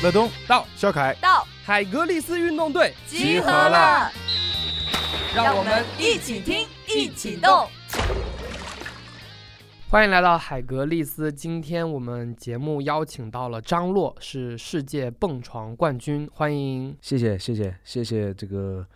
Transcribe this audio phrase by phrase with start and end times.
[0.00, 4.08] 乐东到，肖凯到海格力斯运动队集合了，
[5.34, 7.66] 让我们一起听，一起动。
[9.90, 11.32] 欢迎来到海格力斯。
[11.32, 16.96] 今天我们节目邀请到了张洛，是世界蹦床冠军，欢迎。
[17.00, 18.86] 谢谢谢谢谢谢这个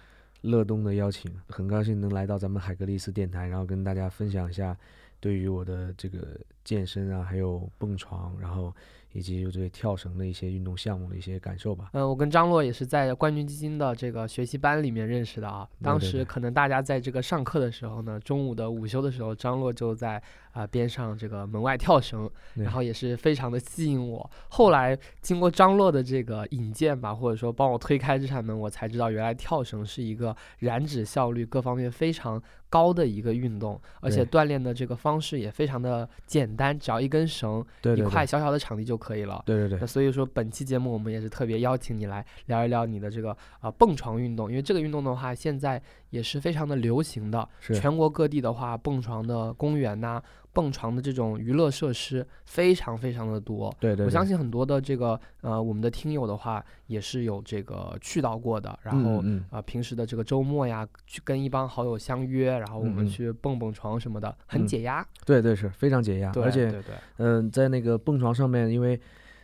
[0.43, 4.77] 乐东的邀请，很高兴能来到咱们海格力斯电台，然后跟大家分享一下
[5.19, 8.73] 对于我的这个健身啊，还有蹦床，然后
[9.13, 11.91] 以及这个跳绳的一些运动项目的一些感受吧。
[11.93, 15.69] 嗯，我跟张洛也是在冠军基金的这个学习班里面认识的啊。
[15.83, 20.23] 当时对对可能大家在这个上课的时候呢，中午的午休的时候，张洛就在
[20.53, 24.31] 啊、边上这个门外跳绳，然后也是非常的吸引我。
[24.49, 32.43] 后来经过张洛的这个引荐吧，或者说帮我推开这扇门，我才知道原来跳绳是一个燃脂效率各方面非常
[32.73, 39.43] 高的一个运动，而且锻炼的这个方式也非常的简单，只要一根绳，对对对一块小小的场地就可以了。
[39.45, 47.47] 对对对，那所以说，本期节目我们也是特别邀请你来聊一聊你的这个啊、蹦床运动，因为这个运动的话，现在也是非常的流行的。
[47.61, 53.75] 全国各地的话，蹦床的公园呐、蹦床的这种娱乐设施非常非常的多。
[53.81, 59.33] 对对，我相信，很多的这个呃，我们的听友的话也是有这个去到过的，然后嗯。
[59.33, 64.67] 嗯啊、平时的这个周末呀，去跟一帮好友相约，然后我们去蹦蹦床什么的，很嗯。
[64.67, 65.07] 解压。
[65.25, 69.01] 对对是非常解压，而且对对，嗯、在那个蹦床上面，因为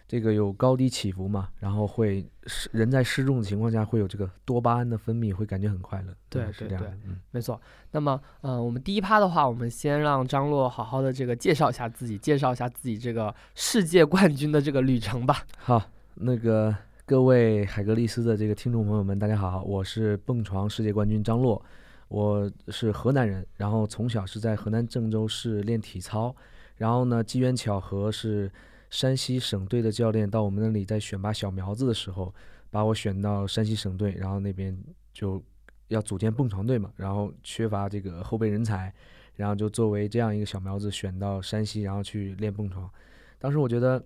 [0.08, 6.14] 这个有高低起伏嘛，然后会失人在失重的情况下会有这个多巴胺的分泌，会感觉很快乐。
[6.30, 7.20] 对嗯是这样的，嗯。
[7.30, 7.60] 没错。
[7.90, 15.44] 那么，呃，我们第一趴的话，我们先让张洛好好的这个介绍一下自己，介绍一下自己这个世界冠军的这个旅程吧。
[15.58, 15.82] 好，
[16.14, 21.62] 那个各位海格力斯的这个听众朋友们，大家好，我是蹦床世界冠军张洛，
[22.08, 26.34] 我是河南人，然后从小是在河南郑州市练体操，
[26.76, 28.50] 然后呢，机缘巧合是
[28.90, 32.34] 山西省队的教练到我们那里在选拔小苗子的时候，
[32.70, 34.76] 把我选到山西省队，然后那边
[35.12, 35.42] 就
[35.88, 38.92] 要组建蹦床队嘛，然后缺乏这个后备人才，
[39.34, 42.90] 然后就作为这样一个小苗子选到山西，然后去练蹦床。
[43.38, 44.04] 当时我觉得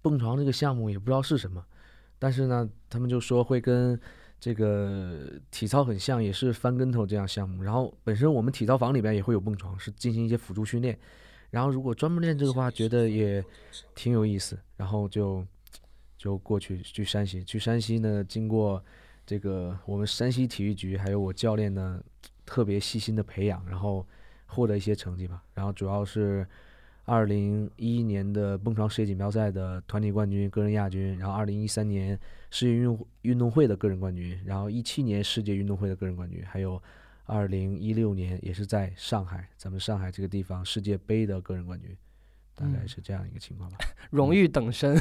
[0.00, 1.64] 蹦床这个项目也不知道是什么，
[2.18, 3.98] 但是呢，他们就说会跟
[4.38, 7.62] 这个体操很像，也是翻跟头这样项目。
[7.62, 10.98] 然后本身我们体操房里边也会有蹦床，是进行一些辅助训练。
[11.50, 13.42] 然后如果专门练这个话，觉得也
[13.94, 15.44] 挺有意思，然后就
[16.16, 17.42] 就过去去山西。
[17.42, 18.82] 去山西呢，经过
[19.24, 22.02] 这个我们山西体育局还有我教练呢
[22.44, 24.06] 特别细心的培养，然后
[24.46, 25.42] 获得一些成绩吧。
[25.54, 26.46] 然后主要是
[27.04, 32.18] 二零一一年的蹦床世界锦标赛的团体冠军、个人亚军，然后二零一三年
[32.50, 36.82] 世界运运动会的个人冠军，然后一七年世界运动会的个人冠军，还有
[37.28, 41.94] 二零一六年也是在上海，咱们上海这个地方世界杯的个人冠军，
[42.54, 43.76] 大概嗯是这样一个情况吧。
[44.08, 44.98] 荣誉等身，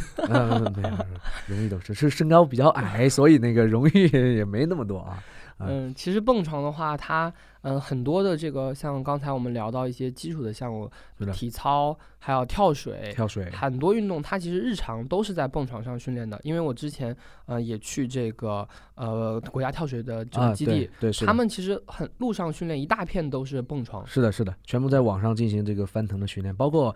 [1.47, 5.23] 荣誉等身是身高比较矮，所以那个荣誉也没那么多啊。
[5.57, 10.89] 啊嗯，其实蹦床的话，它嗯很多的这个像刚才我们聊到一些基础的项目，
[11.33, 16.39] 体操，还有跳水，跳水，很多运动它其实日常都是在蹦床上训练的。
[16.43, 17.15] 因为我之前
[17.47, 24.05] 呃也去这个呃国家跳水的这啊，个基地，对对，他们其实很路上训练一大片都是蹦床。
[24.05, 26.95] 是的，是的，全部在网上进行这个翻腾的训练，包括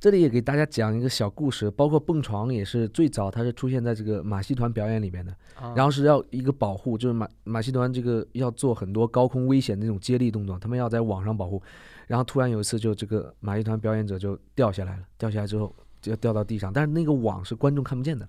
[0.00, 5.74] 这里也给大家讲一个小故事，包括蹦床也是最早它是出现在这个马戏团表演里面的，啊。
[5.74, 11.60] 然后是要一个保护，就是马马戏团这个要做很多高空危险的那种接力动作，他们要在网上保护，
[12.06, 18.28] 然后突然有一次就这个马戏团表演者就掉下来了，掉下来之后就掉到地上，但是那个网是观众看不见的，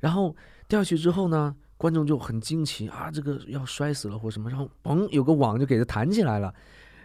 [0.00, 0.34] 然后
[0.66, 6.52] 掉下去之后呢，观众就很惊奇啊，这个要摔死了或什么，然后嘣有个网就给它弹起来了，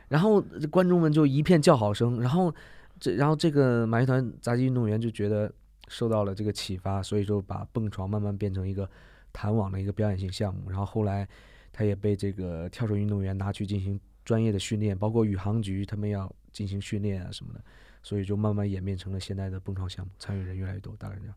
[0.07, 2.51] 然后观众们就一片叫好声，然后
[2.99, 5.51] 这然后这个马戏团杂技运动员就觉得
[5.87, 8.89] 受到了这个启发，所以说把蹦床慢慢变成一个
[9.31, 11.27] 弹网的一个表演性项目，然后后来
[11.71, 17.61] 他也被这个跳水运动员拿去进行专业的训练，包括宇航局他们要进行训练啊什么的，
[18.03, 21.35] 所以就慢慢演变成了现在的蹦床项目，参与人越来越多，大概这样。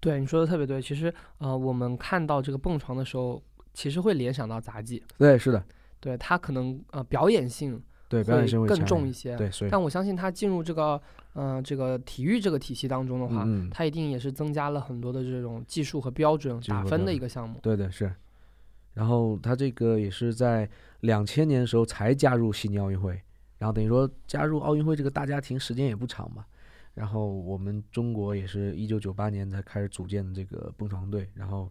[0.00, 0.82] 对你说的特别对。
[0.82, 5.64] 其实呃我们看到这个蹦床的时候，其实会联想到杂技，对，是的，
[6.00, 9.36] 对它可能呃表演性对，表演性会更重一些。
[9.36, 11.00] 对，所以但我相信他进入这个，
[11.34, 17.58] 嗯、这个体育这个体系当中的话，他一定也是增加了很多的这种技术和标准打分的一个项目。
[17.60, 18.10] 对的是，
[18.94, 20.68] 然后他这个也是在
[21.00, 23.20] 两千年的时候才加入悉尼奥运会，
[23.58, 26.44] 然后等于说加入奥运会这个大家庭时间也不长嘛。
[26.94, 31.70] 然后我们中国也是一九九八年才开始组建的这个蹦床队，然后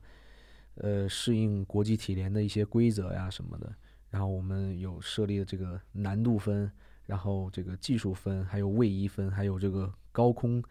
[0.76, 3.74] 呃适应国际体联的一些规则呀什么的，
[4.10, 6.72] 然后我们有设立了这个难度分，
[7.06, 10.64] 然后这个技术分，还有位移分，还有这个高空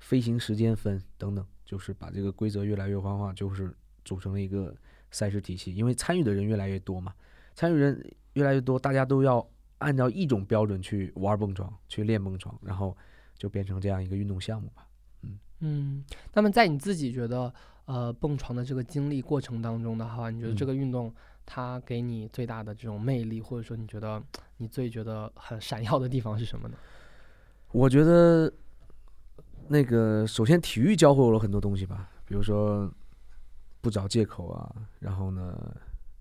[0.00, 3.74] 飞行时间分等等，就是把这个规则越来越宽化，就是
[4.04, 4.74] 组成了一个
[5.10, 5.74] 赛事体系。
[5.74, 7.14] 因为参与的人越来越多嘛，
[7.54, 9.46] 参与人越来越多，大家都要
[9.78, 12.96] 按照一种标准去玩蹦床，去练蹦床，然后
[13.36, 14.86] 就变成这样一个运动项目吧。
[15.22, 17.52] 嗯嗯，那么在你自己觉得
[17.84, 24.22] 呃蹦床的这个经历过程当中的话，你觉得这嗯个运动它给你最大的这种魅力，或者说你觉得
[24.56, 26.76] 你最觉得很闪耀的地方是什么呢？
[27.72, 28.52] 我觉得
[29.68, 32.92] 那个首先体育教会我了很多东西吧，比如说
[33.80, 35.76] 不找借口啊，然后呢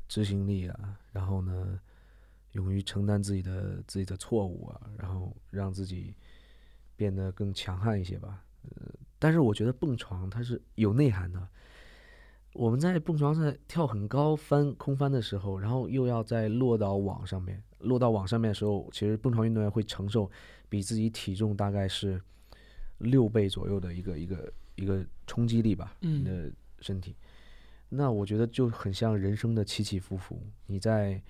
[0.08, 1.80] 执行力啊，然后呢
[2.54, 6.16] 勇于承担自己的自己的错误啊，然后让自己
[6.96, 8.44] 变得更强悍一些吧。
[8.64, 8.88] 呃，
[9.20, 11.48] 但是我觉得蹦床它是有内涵的。
[12.54, 20.30] 我们在蹦床上跳很高翻空翻的时候，然后又要再落到网上面，落到网上面的时候，其实蹦床运动员会承受
[20.68, 22.22] 比自己体重大概是
[22.98, 26.52] 六倍左右的一个一个一个冲击力吧，你嗯的
[26.82, 27.16] 身体。
[27.88, 30.42] 那我觉得就很像人生的起起伏伏。
[30.66, 31.22] 你在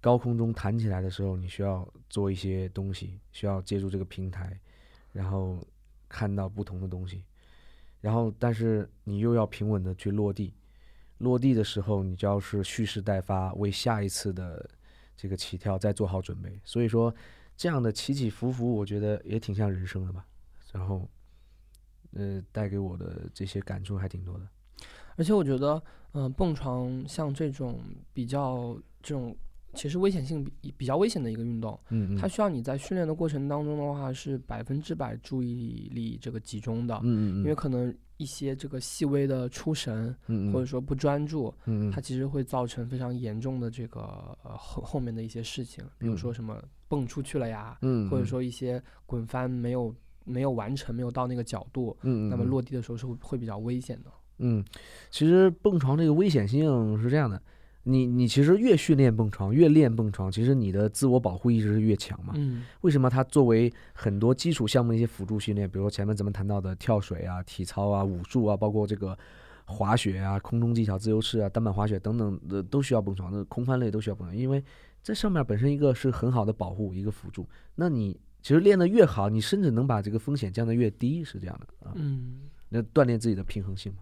[0.00, 4.58] 高空中弹起来的时候，你需要做一些东西，需要借助这个平台，
[5.12, 5.62] 然后
[6.08, 7.24] 看到不同的东西，
[8.00, 10.54] 然后但是你又要平稳的去落地。
[11.18, 14.68] 落地的时候，你就要是蓄势待发，为下一次的
[15.16, 16.58] 这个起跳再做好准备。
[16.64, 17.14] 所以说，
[17.56, 20.24] 这样的起起伏伏，我觉得也挺像人生的吧。
[20.72, 21.06] 然后，
[22.12, 24.48] 呃，带给我的这些感触还挺多的。
[25.16, 25.82] 而且我觉得，
[26.12, 27.80] 嗯、蹦床像这种
[28.14, 29.36] 比较这种
[29.74, 31.78] 其实危险性比比较危险的一个运动，
[32.18, 40.14] 它需要你在训练的过程当中的话是百分之百注意力这个集中的，嗯嗯嗯，因为可能一些这个细微的出神
[40.52, 41.54] 或者说不专注，
[41.92, 44.00] 它其实会造成非常严重的这个
[44.42, 49.94] 呃后后面的一些事情，比如说嗯什么蹦出去了呀，嗯，或者说一些滚翻没有
[50.24, 52.46] 没有完成，没有到那个角度，那么嗯。
[52.46, 54.10] 落地的时候是会会比较危险的。
[54.42, 54.64] 嗯，
[55.10, 57.40] 其实蹦床这个危险性是这样的，
[57.82, 62.34] 你你其实越训练蹦床，越练蹦床，其实你的自我保护意识是越强嘛。
[62.36, 69.16] 嗯为什么它作为很多基础项目的一些辅助训练，比如说前面咱们谈到的跳水啊、体操啊、武术啊，包括这个
[69.64, 74.62] 滑雪啊、空中技巧、自由式啊、单板滑雪等等的，都需要蹦床的，空翻类都需要蹦床，因为
[75.02, 77.48] 这上面本身一个是很好的保护，一个辅助。
[77.74, 81.92] 那你其实练得越好，你甚至能把这个风险降得越低，是这样的啊。
[81.96, 82.42] 嗯。
[82.68, 83.98] 那锻炼自己的平衡性嘛，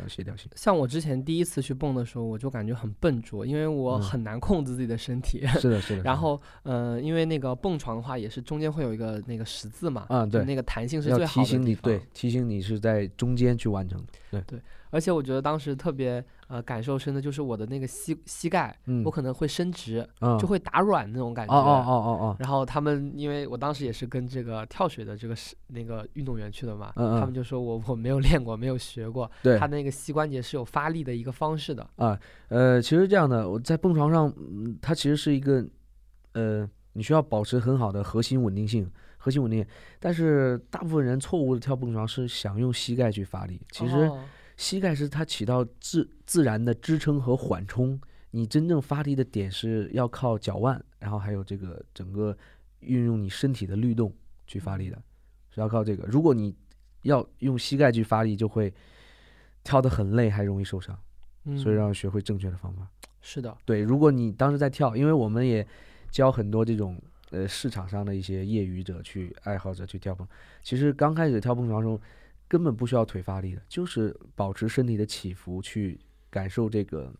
[0.00, 0.50] 要协调性。
[0.54, 5.46] 像我之前第一次去蹦的时候，我就感觉很笨拙，因为我嗯很难控制自己的身体。
[5.60, 6.02] 是的，是的。
[6.02, 11.80] 然后，呃，因为那个蹦床的话，也是中间会有一个那个十字嘛，啊对就那个弹性是最好提醒你，的。
[11.82, 14.44] 对，提醒你是在中间去完成的。
[14.90, 21.52] 而且我觉得当时特别呃感受深的就是我的那个膝膝盖，嗯，我可能会伸直，嗯就会打软那种感觉。
[21.52, 31.84] 哦哦哦哦哦，然后他们，因为我当时也是跟这个跳水的这个是那个运动员去的嘛，他们就说我我没有练过，没有学过，对他，那个膝关节是有发力的一个方式的。
[31.96, 32.16] 啊
[32.50, 35.66] 呃，其实这样的，我在蹦床上，嗯，它其实是一个，
[36.34, 39.66] 呃，你需要保持很好的核心稳定性，核心稳定。
[39.98, 44.20] 但是大部分人错误的跳蹦床是想用膝盖去发力，其实哦
[44.56, 52.36] 膝盖是它起到自自然的支撑和缓冲，你真正发力的点是要靠脚腕，然后还有这个整个
[52.80, 54.12] 运用你身体的律动
[54.46, 55.02] 去发力的，
[55.50, 56.04] 是要靠这个。
[56.06, 56.54] 如果你
[57.02, 58.72] 要用膝盖去发力，就会
[59.62, 60.98] 跳得很累，还容易受伤。
[61.46, 62.88] 嗯所以嗯要学会正确的方法。
[63.20, 65.66] 是的，对，如果你当时在跳，因为我们也
[66.10, 67.00] 教很多这种
[67.30, 70.26] 呃市场上的一些业余者去爱好者去跳蹦，
[70.62, 72.00] 其实刚开始跳蹦床的时候，
[72.54, 75.98] 根本不需要腿发力的，就是保持身体的起伏，去
[76.30, 77.12] 感受这个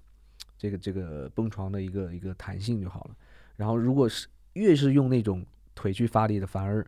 [0.57, 3.17] 这个这个蹦床的一个一个弹性就好了。
[3.57, 6.87] 然后如果是越是用那种腿去发力的，反而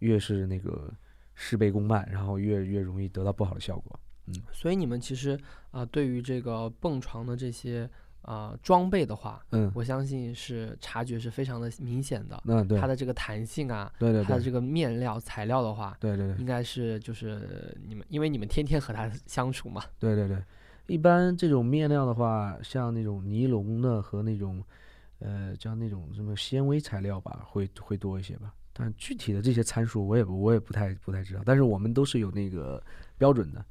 [0.00, 0.92] 越是那个
[1.36, 4.00] 事倍功半，然后越越容易得到不好的效果。
[4.26, 5.38] 嗯所以你们其实
[5.70, 7.88] 啊、对于这个蹦床的这些
[8.26, 12.38] 啊装备的话，嗯，我相信是察觉是非常的明显的。
[12.44, 19.82] 那对它的这个弹性啊，对对对它的这个面料材料的话，对对对应该是就是你们，因为你们天天和它相处嘛。
[19.98, 20.36] 对对对，
[20.88, 24.62] 一般这种面料的话，像那种尼龙的和那种，
[25.20, 28.52] 呃，叫那种什么纤维材料吧，会会多一些吧。
[28.72, 32.82] 但具体的这些参数我也不我也不太不太知道，但是我们都是有那个
[33.16, 33.64] 标准的，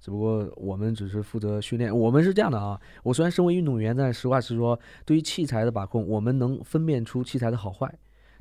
[0.00, 1.96] 只不过我们只是负责训练。
[1.96, 7.92] 我们是这样的啊，我虽然身为运动员，但实话实说，对于器材的把控，我们能分辨出器材的好坏，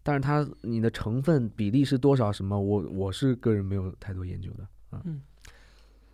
[0.01, 4.67] 但是它你的成分比例是多少什么，我我是个人没有太多研究的。
[5.05, 5.21] 嗯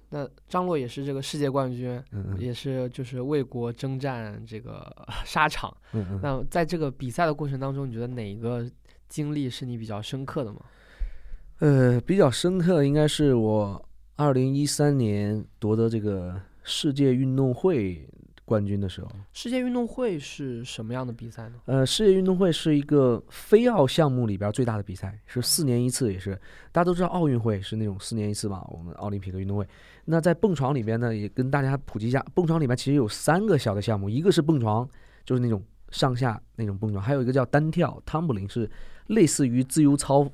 [0.09, 2.01] 那张洛也是这个世界冠军，
[2.37, 4.89] 也是就是为国征战这个
[5.25, 5.75] 沙场。
[5.93, 6.19] 嗯嗯。
[6.21, 8.65] 那在这个比赛的过程当中，你觉得哪一个
[9.09, 10.59] 经历是你比较深刻的吗？
[11.59, 18.07] 呃，比较深刻应该是我二零一三年夺得这个世界运动会
[18.45, 19.09] 冠军的时候。
[19.33, 21.55] 世界运动会是什么样的比赛呢？
[21.65, 26.33] 呃，世界运动会是一个非奥项目里边最大的比赛，是四年一次，也是
[26.71, 29.67] 大家都知道奥运会是那种四年一次嘛，我们奥林匹克运动会。
[30.05, 34.87] 那在蹦床里边呢，也跟大家普及一下，蹦床里面其实有三个小的项目，一个是蹦床，
[35.25, 38.69] 就是那种上下那种蹦床，还有一个叫单跳 （tumbling），是
[39.07, 40.25] 类似于自由操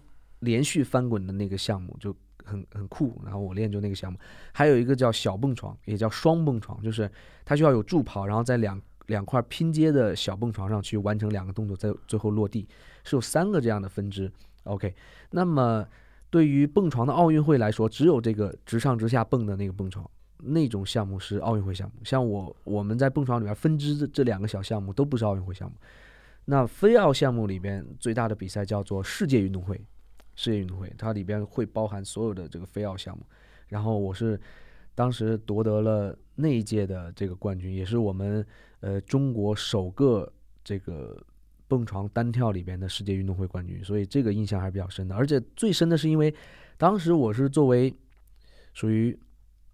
[0.42, 2.16] 连续翻滚的那个项目，就
[2.52, 3.20] 很很酷。
[3.24, 4.20] 然后我练就那个项目，
[4.52, 7.10] 还有一个叫小蹦床，也叫双蹦床，就是
[7.46, 12.68] 它需要有助跑，然后在两两块拼接的小蹦床上去完成两个动作，在最后落地，
[13.04, 14.32] 是有三个这样的分支。
[14.66, 14.94] OK，
[15.32, 15.88] 那么
[16.30, 20.08] 对于蹦床的奥运会来说，只有这个直上直下蹦的那个蹦床
[20.44, 21.96] 那种项目是奥运会项目。
[22.04, 25.76] 像我我们在蹦床里边分支的这两个小项目都不是奥运会项目。
[26.46, 29.80] 那非奥项目里边最大的比赛叫做世界运动会，
[30.36, 33.24] 世界运动会它里边会包含所有的这个非奥项目。
[33.68, 34.40] 然后我是
[34.94, 38.46] 当时夺得了那一届的这个冠军，也是我们
[38.82, 40.32] 呃中国首个
[40.64, 41.22] 这个
[41.68, 45.16] 蹦床单跳里边的世界运动会冠军，所以这个印象还是比较深的。
[45.16, 46.34] 而且最深的是因为
[46.78, 47.94] 当时我是作为
[48.74, 49.18] 属于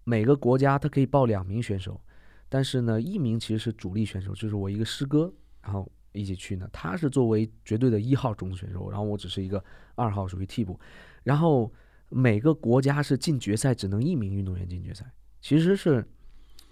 [0.04, 2.00] 每个国家它可以报两名选手，
[2.48, 9.62] 但是呢一名其实是主力选手，就是我一个师哥，然后一起去呢，他是作为绝对的一号种子选手，然后我只是一个
[9.94, 10.78] 二号，属于替补，
[11.22, 11.72] 然后。
[12.10, 15.04] 每个国家是进决赛只能一名运动员进决赛，
[15.42, 16.02] 其实是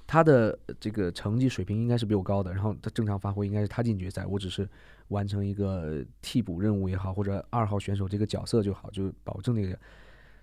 [0.06, 4.66] 他的这个成绩水平应该是比我高的，然后他正常发挥应该是他进决赛，我只是
[5.08, 9.78] 完成一个替补任务也好，或者二号选手这个角色就好，就保证那个。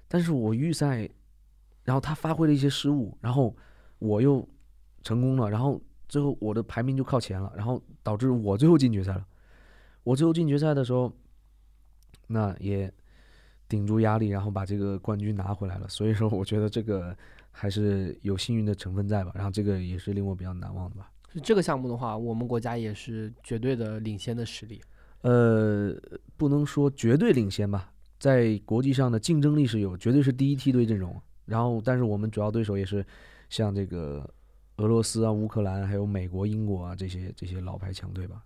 [0.08, 1.10] 但是我预赛，
[1.84, 3.56] 然后他发挥了一些失误，然后
[3.98, 4.48] 我又
[5.02, 9.26] 成功了，然后最后我的排名就靠前了，然后导致我最后进决赛了。
[10.04, 11.12] 我最后进决赛的时候，
[12.28, 12.92] 那也。
[13.70, 15.88] 顶住压力，然后把这个冠军拿回来了。
[15.88, 17.16] 所以说，我觉得这个
[17.50, 19.32] 还是有幸运的成分在吧。
[19.34, 21.10] 然后这个也是令我比较难忘的吧。
[21.42, 24.80] 这个项目的话，我们国家也是绝对的领先的实力。
[25.22, 25.96] 呃，
[26.38, 31.20] 不能说绝对领先吧，在国际上的竞争力是有，绝对是第一梯队阵容。
[31.46, 33.04] 然后，但是我们主要对手也是
[33.50, 34.30] 像这个
[34.78, 38.44] 俄罗斯啊、乌克兰，还有美国、英国啊这些这些老牌强队吧，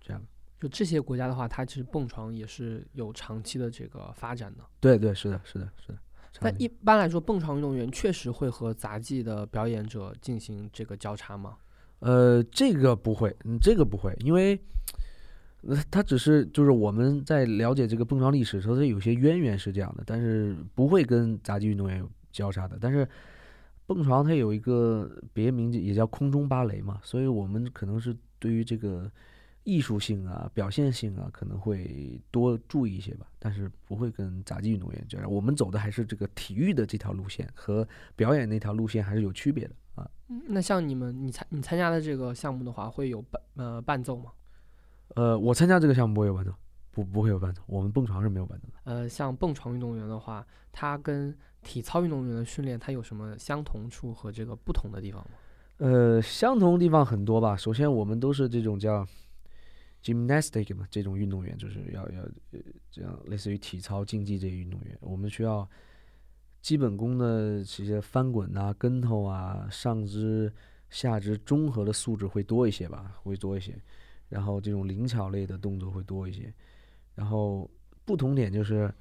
[0.00, 0.22] 这样。
[0.60, 4.64] 就这些国家的话，它其实蹦床也是有长期的这个发展的。
[4.80, 5.98] 对对，是的，是的，是的。
[6.40, 11.56] 但一般来说，蹦床运动员确实会和杂技的表演者进行这个交叉吗？
[12.00, 14.58] 呃，这个不会，嗯，这个不会，因为，
[15.62, 22.76] 呃，他只是就是我们在了解这个蹦床历史的时候，它有些渊源是这样的，但是不会跟杂技运动员有交叉的。
[22.80, 23.08] 但是
[23.86, 29.10] 蹦床它有一个别名，也叫空中芭蕾嘛，所以我们可能是对于这个。
[29.66, 35.32] 艺术性啊，表现性啊，可能会多注意一些吧，但是不会跟杂技运动员这样。
[35.32, 40.06] 我们走的还是这个体育的这条路线，和表演那条路线还是有区别的啊。
[40.26, 44.32] 那像你们，你参你参加的这个项目的话，会有伴呃伴奏吗？
[45.14, 46.52] 呃，我参加这个项目不会有伴奏，
[46.90, 47.62] 不不会有伴奏。
[47.64, 48.74] 我们蹦床是没有伴奏的。
[48.84, 55.30] 呃，像蹦床运动员的话，他跟体操运动员的训练，它有什么相同处和这个不同的地方吗？
[55.78, 57.56] 呃，相同的地方很多吧。
[57.56, 59.04] 首先，我们都是这种叫。
[60.04, 65.66] gymnastic 嘛，这种运动员就是要要呃这样，类似于体操、竞技这些运动员，我们需要
[66.60, 70.52] 基本功的这些翻滚啊、跟头啊、上肢、
[70.90, 73.74] 下肢综合的素质会多一些吧，会多一些。
[74.28, 76.52] 然后这种灵巧类的动作会多一些。
[77.14, 77.70] 然后
[78.04, 78.92] 不同点就是，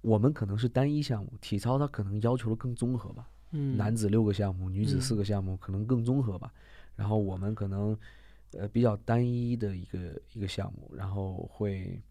[0.00, 3.28] 我们可能是单一项目，体操它可能要求的更综合吧。
[3.50, 3.76] 嗯。
[3.76, 6.52] 男子六个项目，女子四个项目，可能更综合吧。
[6.96, 7.96] 然后我们可能。
[8.52, 9.98] 呃，比较单一的一个
[10.32, 12.02] 一个项目，然后会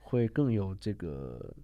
[0.00, 1.54] 会更有这个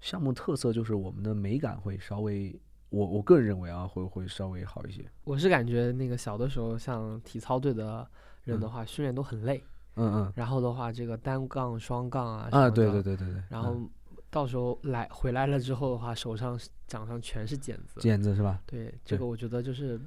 [0.00, 5.08] 项目特色，就是我们的美感会稍微，我我个人认为啊，会会稍微好一些。
[5.22, 8.04] 我是感觉那个小的时候，像体操队的
[8.42, 9.62] 人的话，训练都很累。
[9.94, 10.32] 嗯嗯。
[10.34, 12.48] 然后的话，这个单杠、双杠啊。
[12.50, 13.40] 啊，对对对对对。
[13.48, 13.80] 然后
[14.30, 18.00] 到时候来回来了之后的话，手上掌上全是茧子。
[18.00, 18.60] 茧子是吧？
[18.66, 20.00] 对，这个我觉得就是。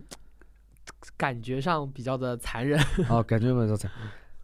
[1.15, 3.89] 感觉上比较的残忍 哦，感觉比较残。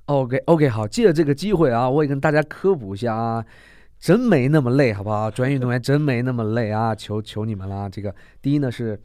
[0.06, 3.46] OK OK，好，借着这个机会啊，我也跟大家科普一下啊，
[4.00, 5.30] 真没那么累，好不好？
[5.30, 7.90] 专业运动员真没那么累啊，求求你们了。
[7.90, 9.00] 这个第一呢是，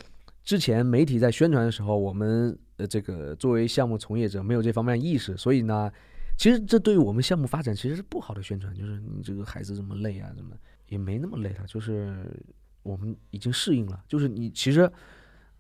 [0.45, 5.91] 之前媒体在宣传的时候，我们呃这个作为项目从业者没有这方面意识，所以呢，
[6.37, 10.57] 其实这对于我们项目发展其实是不好的宣传，就是你这个孩子这么累啊，怎么
[10.89, 12.35] 也没那么累了，就是
[12.83, 14.91] 我们已经适应了，就是你其实。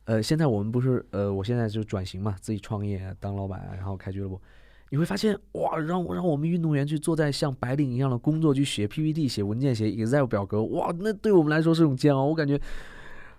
[0.04, 4.42] 呃，现在我们不是呃，我现在就转型嘛，自己创业当老板，然后开俱乐部。
[4.90, 12.24] 你会发现哇，让让我们运动员去坐在像白领一样的工作，去写 PPT、写文件、写 Excel 表格，哇，那对我们来说是种煎熬。
[12.24, 12.60] 我感觉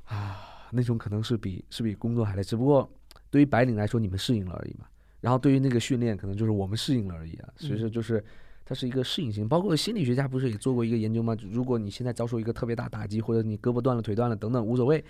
[0.05, 0.37] 啊，
[0.71, 2.89] 那种可能是比是比工作还累，只不过
[3.29, 4.85] 对于白领来说，你们适应了而已嘛。
[5.23, 7.47] 然后对于那个训练，可能就是我们适应了而已啊。
[7.55, 8.21] 所以说就是
[8.65, 9.47] 它是一个适应性。
[9.47, 11.33] 包括心理学家不是也做过一个研究吗？
[11.49, 15.01] 如果你现在遭受一个特别大打击，或者你胳膊断了、腿断了等等，无所谓。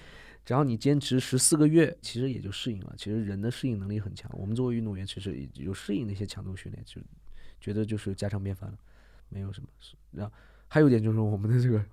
[0.46, 2.94] 只要你坚持十四个月，其实也就适应了。
[2.96, 4.30] 其实人的适应能力很强。
[4.36, 7.02] 我们作为运动员，其实有适应那些强度训练，就
[7.60, 8.78] 觉得就是家常便饭了，
[9.30, 9.68] 没有什么。
[10.12, 10.32] 然后
[10.68, 11.84] 还有一点就是我们的这个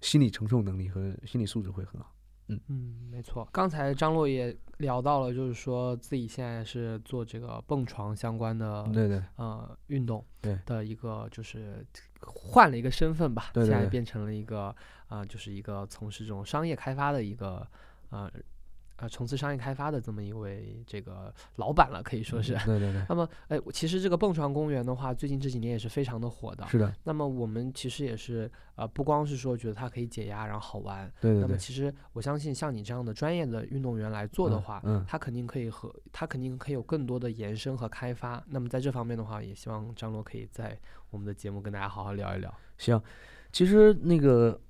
[0.00, 2.10] 心理承受能力和心理素质会很好。
[2.48, 2.60] 嗯。
[2.68, 3.48] 嗯，没错。
[3.52, 10.58] 刚才张洛也聊到了，就是说自己现在是做这个蹦床相关的，对对，呃，运动对。
[10.64, 11.84] 的一个，就是
[12.20, 14.74] 换了一个身份吧，对对现在变成了一个
[15.08, 17.66] 啊、就是一个从事这种商业开发的一个
[18.10, 18.30] 呃
[18.96, 22.54] 呃从事商业开发的这么一位这个老板了，可以说是。
[22.64, 26.66] 对对对， 那么，哎，其实这个蹦床公园的话，最近这几年也是非常的火的。
[26.68, 31.40] 是的，那么我们其实也是呃，不光是说觉得它可以解压，然后好玩，对对对。
[31.42, 38.42] 那么其实我相信，像你这样的专业的运动员来做的话，嗯，他肯定可以和他肯定可以有更多的延伸和开发。
[38.48, 40.78] 那么在这方面的话，也希望张罗可以在
[41.10, 42.52] 我们的节目跟大家好好聊一聊。
[42.78, 43.00] 行，
[43.52, 44.60] 其实那个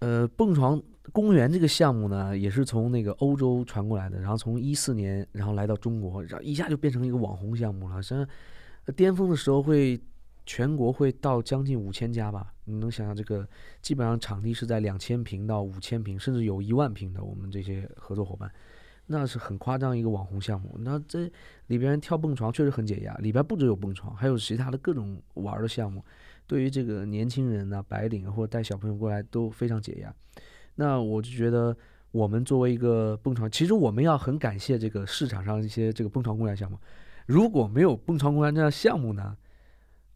[0.00, 0.80] 呃，蹦床
[1.12, 8.02] 公园这个项目呢，也是从那个欧洲传过来的，然后从一四年，然后来到中国，然后一下就变成一个网红项目了。
[8.02, 8.26] 像
[8.96, 10.00] 巅峰的时候会
[10.46, 13.46] 全国会到将近五千家吧，你能想象这个
[13.80, 18.50] 基本上场地是在两千平到五千平，甚至有一万平的，我们这些合作伙伴。
[19.06, 20.74] 那是很夸张一个网红项目。
[20.80, 21.30] 那这
[21.66, 26.02] 里边跳蹦床确实很解压，里边不只有蹦床，还有其他的各种玩的项目。
[26.46, 30.14] 对于这个年轻人呐、白领或者带小朋友过来都非常解压。
[30.74, 31.76] 那我就觉得，
[32.10, 36.78] 我们作为一个蹦床，其实我们要很感谢这个市场上一些这个蹦床公园项目。
[37.26, 39.36] 如果没有蹦床公园这样项目呢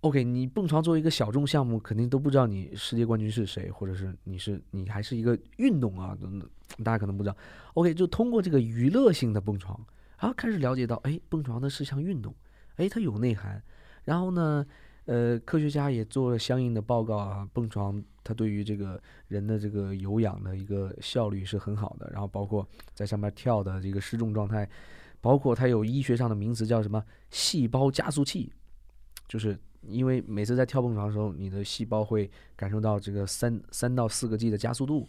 [0.01, 6.49] ？OK，你蹦床作为一个小众项目，肯定都不知道你世界冠军是谁，或者是你是你还是一个运动啊等等，
[6.85, 7.37] 大家可能不知道。
[7.75, 9.79] OK，就通过这个娱乐性的蹦床，
[10.19, 12.35] 然后开始了解到，哎，蹦床的是项运动，
[12.77, 13.63] 哎，它有内涵。
[14.05, 14.65] 然后呢，
[15.09, 22.11] 呃，科学家也做了相应的报告啊，蹦床它对于这个人的这个有氧的一个效率是很好的。
[22.13, 24.69] 然后包括在上面跳的这个失重状态，
[25.23, 28.53] 包括它有医学上的名词叫什么细胞加速器，
[29.27, 35.09] 就是因为每次在跳蹦床的时候，你的细胞会感受到这个三三到四个 G 的加速度。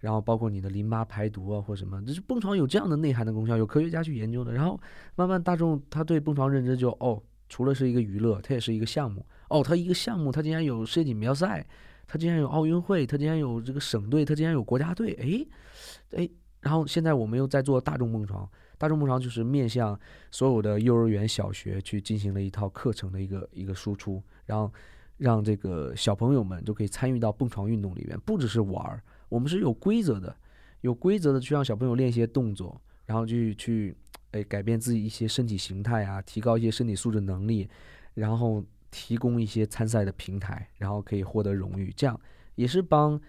[0.00, 4.52] 然后包括你的淋巴排毒啊，或什么，就是蹦床有这样的内涵的功效，有科学家去研究的。
[4.52, 4.78] 然后
[5.16, 9.24] 慢慢大众他对蹦床认知就哦，除了是一个娱乐，它也是一个项目。
[9.48, 11.66] 哦，他一个项目，他竟然有世界锦标赛，
[12.06, 15.12] 他竟然有奥运会，他竟然有这个省队，他竟然有国家队。
[15.20, 16.30] 哎，哎，
[16.60, 19.98] 然后现在我们又在做大众蹦床，大众蹦床就是面向
[20.30, 24.72] 所有的幼儿园、小学去进行了一套课程的一个一个输出，然后
[25.16, 29.02] 让这个小朋友们就可以参与到蹦床运动里面，不只是玩儿。
[29.28, 30.34] 我们是有规则的，
[30.82, 33.94] 有规则的去让小朋友练一些动作，然后去去，
[34.30, 37.68] 哎，改变自己一些身体形态啊，提高一些身体素质能力，
[38.14, 42.18] 然后提供一些参赛的平台，然后可以获得荣誉，这样
[42.54, 43.20] 也是帮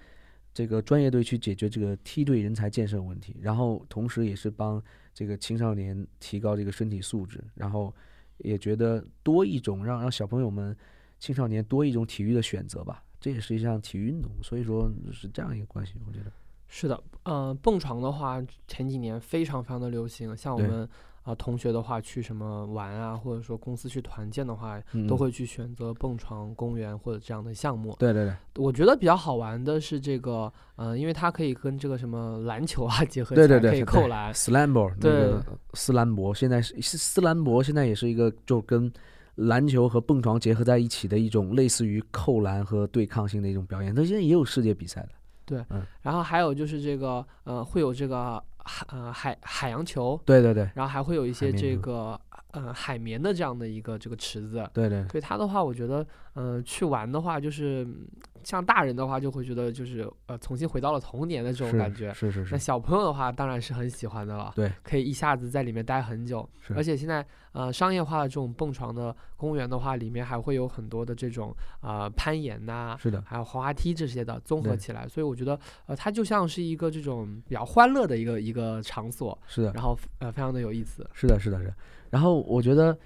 [0.54, 4.82] 这个专业队去解决这个梯队人才建设问题，然后同时也是帮
[5.14, 7.94] 这个青少年提高这个身体素质，然后
[8.38, 10.76] 也觉得多一种让让小朋友们、
[11.20, 13.04] 青少年多一种体育的选择吧。
[13.22, 16.32] 这也是一项体育运动，所以说是这样一个关系，我觉得
[16.70, 17.04] 是的。
[17.24, 20.88] 呃，蹦床的话，前几年非常非常的流行，像我们
[21.30, 27.96] 啊、呃、同学的话，去什么玩啊，或者说公司去团建的话，嗯都会去选择蹦床公园或者这样的项目。
[28.00, 34.34] 对对对，我觉得比较好玩的是这个，呃，因为它可以跟这个什么篮球啊结合起来，对对对，可以扣篮。
[34.34, 38.92] slambo 那对个斯兰博，现在是斯兰博，现在也是一个就跟
[39.36, 43.94] 篮球和蹦床结合在一起的一种类似于扣篮和对抗性的一种表演。
[43.94, 45.08] 它现在也有世界比赛
[45.50, 45.66] 的。
[46.02, 52.20] 然后还有就是这个，呃，会有这个海呃海海洋球，对对对然后还会有一些这个
[52.52, 54.70] 呃海绵的这样的一个这个池子。
[54.74, 58.08] 对对对它的话，我觉得，嗯、去玩的话，就是嗯
[58.44, 62.14] 像大人的话，就会觉得就是呃，重新回到了童年的这种感觉。
[62.14, 64.52] 是是是是，小朋友的话，当然是很喜欢的了。
[64.56, 66.48] 对，可以一下子在里面待很久。
[66.60, 81.08] 是而且现在呃，商业化的这种蹦床的公园的话，里面还会有很多的这种呃攀岩呐、是的，还有滑滑梯这些的综合起来，所以我觉得呃，它就像是一个这种比较欢乐的一个一个场所，是的，然后呃非常的有意思。
[81.14, 81.74] 是的，是的，是的。
[82.10, 82.98] 然后我觉得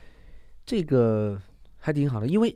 [0.65, 1.39] 这个
[1.77, 2.55] 还挺好的，因为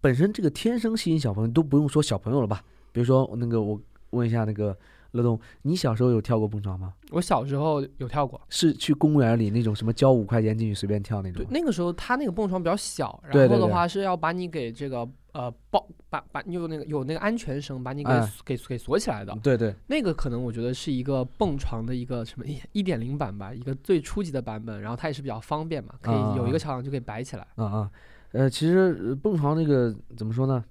[0.00, 2.62] 本身这个天生吸引小朋友都不用说小朋友了吧？
[2.92, 3.80] 比如说那个我
[4.10, 4.76] 问一下那个
[5.12, 6.94] 乐东，你小时候有跳过蹦床吗？
[7.10, 19.34] 我小时候有跳过，是去公园里那种什么交五块钱进去随便跳那种对，那个时候他那个蹦床比较小，然后的话是要把你给这个呃抱把把你有那个有那个安全绳把你给、哎给给锁起来的。
[19.42, 27.46] 对对，那个可能我觉得是一个蹦床的一个什么一一点零版吧，一个最初级的版本，然后它也是比较方便嘛，可啊以有一个桥梁就可以摆起来。
[27.56, 27.90] 啊啊，
[28.32, 30.64] 呃，其实蹦床那个怎么说呢？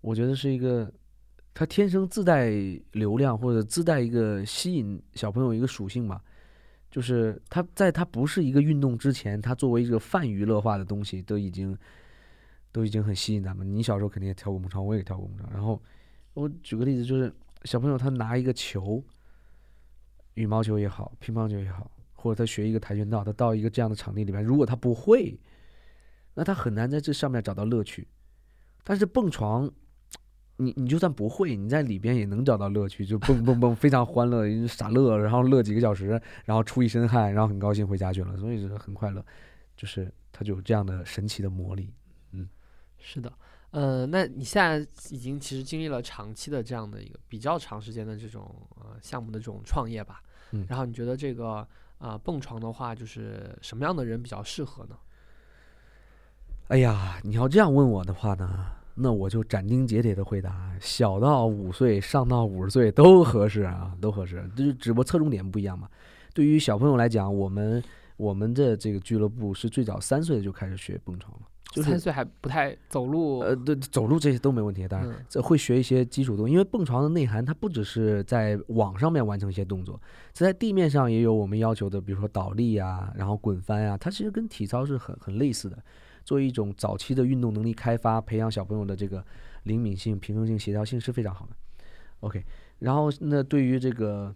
[0.00, 0.92] 我觉得是一个，
[1.54, 2.50] 它天生自带
[2.92, 6.20] 流量或者自带一个吸引小朋友一个属性嘛，
[6.90, 11.76] 就是它在它不是一个运动之前，它作为一个泛娱乐化的东西，都已经
[12.72, 13.66] 都已经很吸引咱们。
[13.70, 15.50] 你小时候肯定也跳过蹦床，我也跳过蹦床。
[15.52, 15.80] 然后
[16.34, 17.32] 我举个例子，就是
[17.64, 19.02] 小朋友他拿一个球，
[20.34, 25.38] 羽毛球也好，乒乓球也好，或者他学一个跆拳道，他到一个这样的场地里面，如果他不会，
[26.34, 28.08] 那他很难在这上面找到乐趣。
[28.84, 29.70] 但是蹦床，
[30.56, 39.24] 你你就算不会，你在里边也能找到乐趣，就蹦蹦蹦，非常欢乐，傻乐，然后乐几个小时，然后出一身汗，然后很高兴回家去了，所以是很快乐，
[39.76, 41.92] 就是它就有这样的神奇的魔力。
[42.32, 42.48] 嗯
[42.98, 43.32] 是的，
[43.70, 44.78] 呃，那你现在
[45.10, 51.66] 已经其实经历了长期的这样的一个比较长时间的这种呃项目的这种创业吧，嗯然后你觉得这个
[51.98, 54.96] 呃蹦床的话，就是什么样的人比较适合呢？
[56.68, 58.48] 哎呀，你要这样问我的话呢，
[58.94, 64.48] 那我就斩钉截铁的回答：小到五岁，上到五十岁都合适啊，都合适。
[64.56, 65.86] 就是只不过侧重点不一样嘛。
[66.32, 67.82] 对于小朋友来讲，我们
[68.16, 71.40] 我们的这个俱乐部是最早三岁就开始学蹦床了，
[71.72, 75.10] 就是三岁还不太走路，呃，对，走路这些都没问题，当然。
[75.10, 80.00] 嗯这会学一些基础动作，因为蹦床的内涵它不只是在网上面完成一些动作，
[80.32, 85.76] 在地面上也有我们要求的，比如说倒立啊，然后滚翻啊，它其实跟体操是很很类似的。
[86.24, 89.24] 作为一种早期的运动能力开发，培养小朋友的这个
[89.64, 91.52] 灵敏性、平衡性、协调性是非常好的。
[92.20, 92.44] OK，
[92.78, 94.34] 然后那对于这个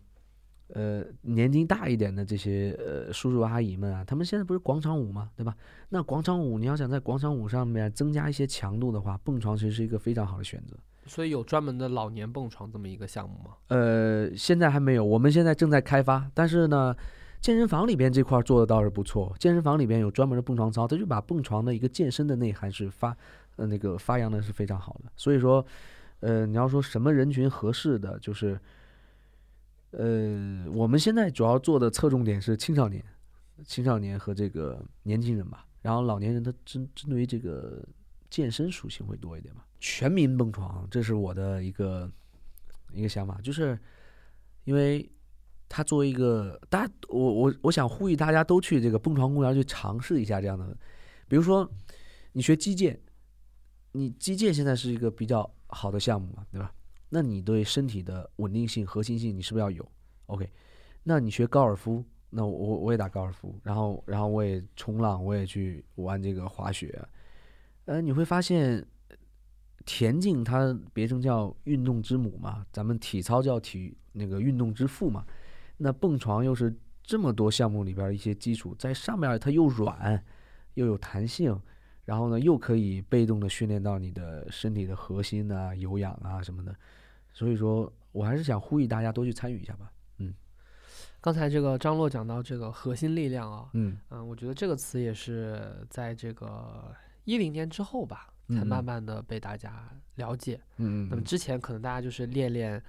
[0.68, 5.54] 呃年纪大一点的这些呃叔叔阿姨们啊，他们现在不是广场舞嘛，对吧？
[5.90, 10.76] 那广场舞你要想在广场舞上面增加一些强度的话，蹦床其实是一个非常好的选择。
[11.08, 13.54] 所以有专门的老年蹦床这么一个项目吗？
[13.68, 16.28] 呃，现在还没有，我们现在正在开发。
[16.34, 16.92] 但是呢，
[17.46, 19.32] 健身房里边这块做的倒是不错。
[19.38, 23.16] 健身房里边有专门的蹦床操，它就把蹦床的一个健身的内涵是发
[23.54, 25.12] 呃那个发扬的是非常好的。
[25.14, 25.64] 所以说，
[26.18, 28.58] 呃，你要说什么人群合适的，就是
[29.92, 33.00] 呃，我们现在主要做的侧重点是青少年、
[33.64, 35.64] 青少年和这个年轻人吧。
[35.82, 37.80] 然后老年人他针针对于这个
[38.28, 39.64] 健身属性会多一点吧。
[39.78, 42.10] 全民蹦床，这是我的一个
[42.92, 43.78] 一个想法，就是
[44.64, 45.08] 因为
[45.68, 50.76] 它作为一个大家，我我我想呼吁大家都去这个蹦床公园去尝试一下这样的，
[51.28, 51.68] 比如说
[52.32, 53.00] 你学击剑，
[53.92, 56.72] 你击剑现在是一个比较好的项目嘛，对吧？
[57.08, 59.88] 那你对身体的稳定性、核心性，你是不是要有
[60.26, 60.50] ？OK，
[61.04, 67.00] 那你学高尔夫，那我我也打高尔夫，然后然后我也冲浪，我也去玩这个滑雪，
[67.84, 68.84] 呃，你会发现
[69.84, 75.24] 田径它别称叫运动之母嘛，咱们体操叫体那个运动之父嘛，
[75.76, 80.22] 那蹦床又是这么多项目里边儿一些基础，在上面它又软
[80.74, 81.58] 又有弹性，
[82.04, 86.74] 然后呢又可以被动的训练到你的身体的核心啊、有氧啊什么的，
[87.32, 89.90] 所以说我还是想呼吁大家多去参与一下吧。
[91.18, 100.60] 刚才这个张洛讲到这个核心力量啊，嗯嗯，我觉得这个词也是在这个一零年之后吧，才嗯嗯慢慢的被大家了解。
[100.76, 102.80] 嗯嗯那么之前可能大家就是练练，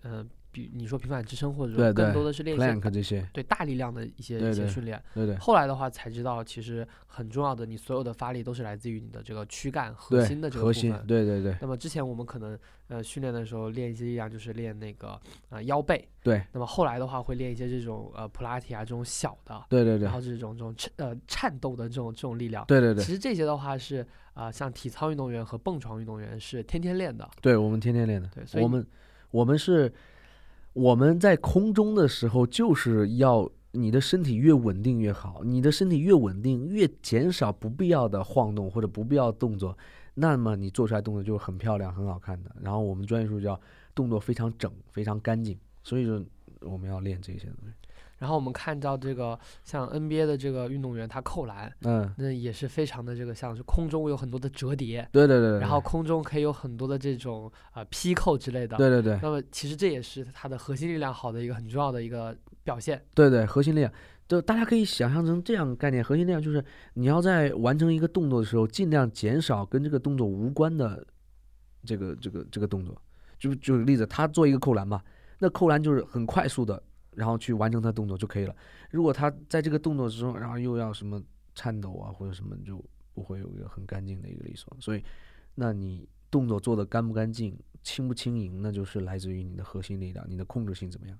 [0.00, 5.02] 呃，比你说平板支撑，或者说更多的是练一些这些，对大力量的一些对对一些训练。
[5.14, 11.06] 对对后来的话才知道，其实很重要的，你所有的发力都是来自于你的这个躯干核对心的这个核心部分，。
[11.06, 16.06] 对对对那么之前我们可能呃训练的时候练一些力量，就是练那个呃腰背。
[16.22, 22.64] 对那么后来的话会练一些这种呃普拉提啊这种小的，对对对然后这种这种颤呃颤抖的这种这种力量。
[22.66, 27.28] 对对对其实这些的话是啊、呃像体操运动员和蹦床运动员是天天练的。
[27.40, 28.28] 对，我们天天练的。
[28.34, 28.86] 对，所以我们
[29.32, 29.92] 我们是
[30.72, 39.76] 我们在空中的时候，就是要你的身体越稳定越好，你的身体越稳定，越减少不必要的晃动或者不必要动作，
[40.14, 42.54] 那么你做出来动作就很漂亮、很好看的。
[42.60, 43.60] 然后我们专业术语叫
[43.94, 46.24] 动作非常整、非常干净，所以说
[46.60, 47.74] 我们要练这些东西。
[48.22, 55.58] 然后我们看到这个像 NBA 的这个运动员，他扣篮，嗯，那也是非常的这个像是空中有很多的折叠，对对对对。
[55.58, 58.76] 然后空中可以有很多的这种啊、呃劈扣之类的。
[58.76, 62.32] 对对对那么其实这也是他的核心力量好的一个很重要的一个
[62.62, 63.04] 表现。
[63.12, 63.92] 对对，核心力量，
[64.28, 71.04] 就大家可以想象成这样概念，核心力量就是你要在完成一个动作的时候，尽量减少跟这个动作无关的
[71.84, 72.96] 这个这个这个动作。
[73.36, 75.02] 就举个例子，他做一个扣篮嘛，
[75.40, 76.80] 那扣篮就是很快速的，
[77.14, 78.54] 然后去完成他动作就可以了。
[78.90, 81.22] 如果他在这个动作之中，然后又要什么
[81.54, 82.82] 颤抖啊或者什么，就
[83.14, 84.76] 不会有一个很干净的一个利索。
[84.80, 85.04] 所以，
[85.54, 91.18] 那你动作做的干不干净、轻不轻盈，那就是来自于你的核心力量、你的控制性怎么样。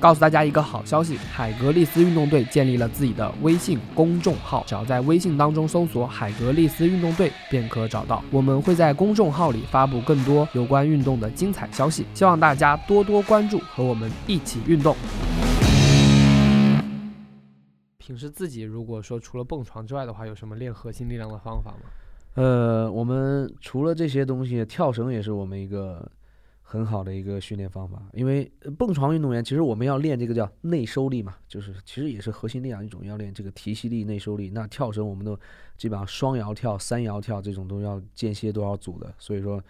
[0.00, 8.22] 告诉大家一个好消息，海格力斯运动队建立了自己的微信公众号，只要在微信当中搜索“海格力斯运动队”便可找到。
[8.30, 14.94] 我们会在公众号里发布更多有关运动的精彩消息，希望大家多多关注，和我们一起运动。
[17.98, 21.90] 平时自己如果说除了蹦床之外的话，有什么练核心力量的方法吗？
[22.34, 26.08] 呃，我们除了这些东西，跳绳也是我们一个
[26.70, 28.02] 很好的一个训练方法。
[28.12, 34.50] 因为呃蹦床运动员，其实我们要练这个叫内收力嘛，就是其实也是核心力量一种，要练这个提膝力、内收力。
[34.50, 35.34] 那跳绳我们都
[35.78, 39.62] 基本上双摇跳、三摇跳这种都要间歇多少组的，所以说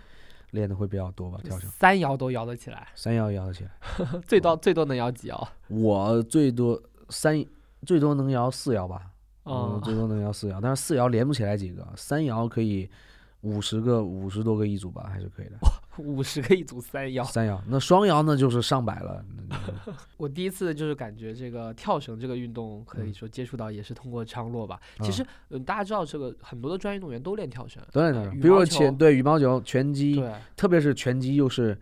[0.51, 1.39] 练的会比较多吧。
[1.45, 3.71] 跳绳三摇都摇得起来，三摇摇得起来，
[4.27, 5.49] 最多最多能摇几摇？
[5.69, 7.45] 我最多三
[7.87, 9.13] 最多能摇四摇吧。
[9.45, 12.87] 哦嗯，最多能摇四摇，但是四摇连不起来几个，三摇可以
[13.43, 15.57] 五十个、五十多个一组吧，还是可以的。
[15.99, 17.23] 五十个一组三摇。
[17.25, 19.25] 三摇，那双摇呢就是上百了。
[20.17, 24.81] 我第一次就是感觉这个跳绳这个运动，可以嗯说接触到也是通过昌洛吧。
[24.99, 31.79] 其啊实，嗯，大家知道这个很多的专业运动员都练跳绳，都练跳绳，比如说羽毛球拳对羽毛球、拳击，对，特别是拳击又是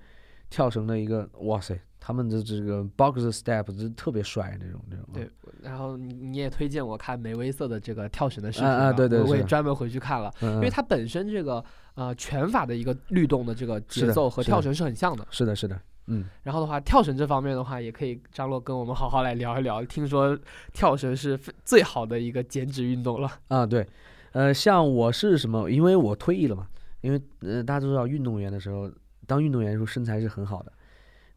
[0.51, 5.05] 跳绳的一个，哇塞，他们的这个 box step 就特别帅那种那种。
[5.13, 5.29] 对
[5.61, 11.65] 然后你你也推荐我看梅威瑟的这个跳绳的视频啊啊嘛对对我我也专门回去看了，嗯，因为嗯它本身这个
[11.97, 15.27] 呃拳法的一个律动的这个节奏和跳绳是很像的。
[15.33, 19.85] 是的，是的，嗯，然后的话，跳绳这方面的话，也可以张洛跟我们好好来聊一聊。
[19.85, 20.39] 听说
[20.73, 23.29] 跳绳是最好的一个减脂运动了。
[23.49, 23.85] 啊对，
[24.31, 25.69] 呃，像我是什么？
[25.69, 26.69] 因为我退役了嘛，
[27.01, 28.89] 因为呃大家都知道运动员的时候，
[29.27, 30.73] 当运动员的时候身材是很好的。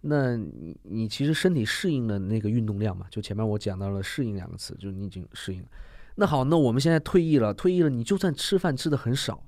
[0.02, 3.06] 那你你其实身体适应了那个运动量嘛？
[3.10, 5.68] 就前面我讲到了“适应”两个词，就是你已经适应了。
[6.16, 9.44] 那好，那我们现在退役了，退役了，你就算吃饭吃的很少，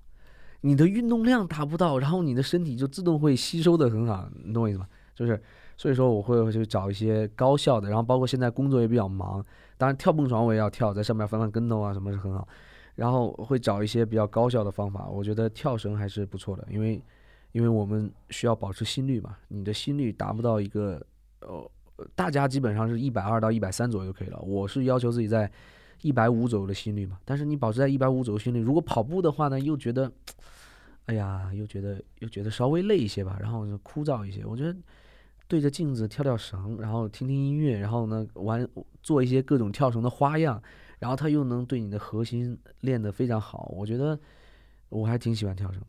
[0.61, 4.87] 你的运动量达不到，然后你的身体就自动会吸收的很好，你懂我意思吗？
[5.13, 5.41] 就是
[5.77, 9.45] 所以说我会去找一些高效的，然后包括现在工作也比较忙，
[9.77, 12.47] 当然跳蹦床我也要跳，在上面翻翻跟头啊什么是很好，
[12.95, 17.03] 然后会找一些比较高效的方法，我觉得跳绳还是不错的，因为
[17.51, 21.05] 因为我们需要保持心率嘛，你的心率达不到一个
[21.39, 21.71] 呃，
[22.15, 25.51] 大家基本上是一百二到一百三左右就可以了，我是要求自己在
[26.01, 30.11] 一百五左右的心率嘛，但是你保持在一百五左右心率，如果跑步的话呢，又觉得，
[31.05, 34.75] 哎呀，又觉得又觉得稍微累一些吧，然后就枯燥一些，我觉得。
[35.47, 38.65] 对着镜子跳跳绳，然后听听音乐，然后呢玩
[39.03, 40.63] 做一些各种跳绳的花样，
[40.97, 44.17] 然后它又能对你的核心练得非常好，我觉得
[44.87, 45.87] 我还挺喜欢跳绳的。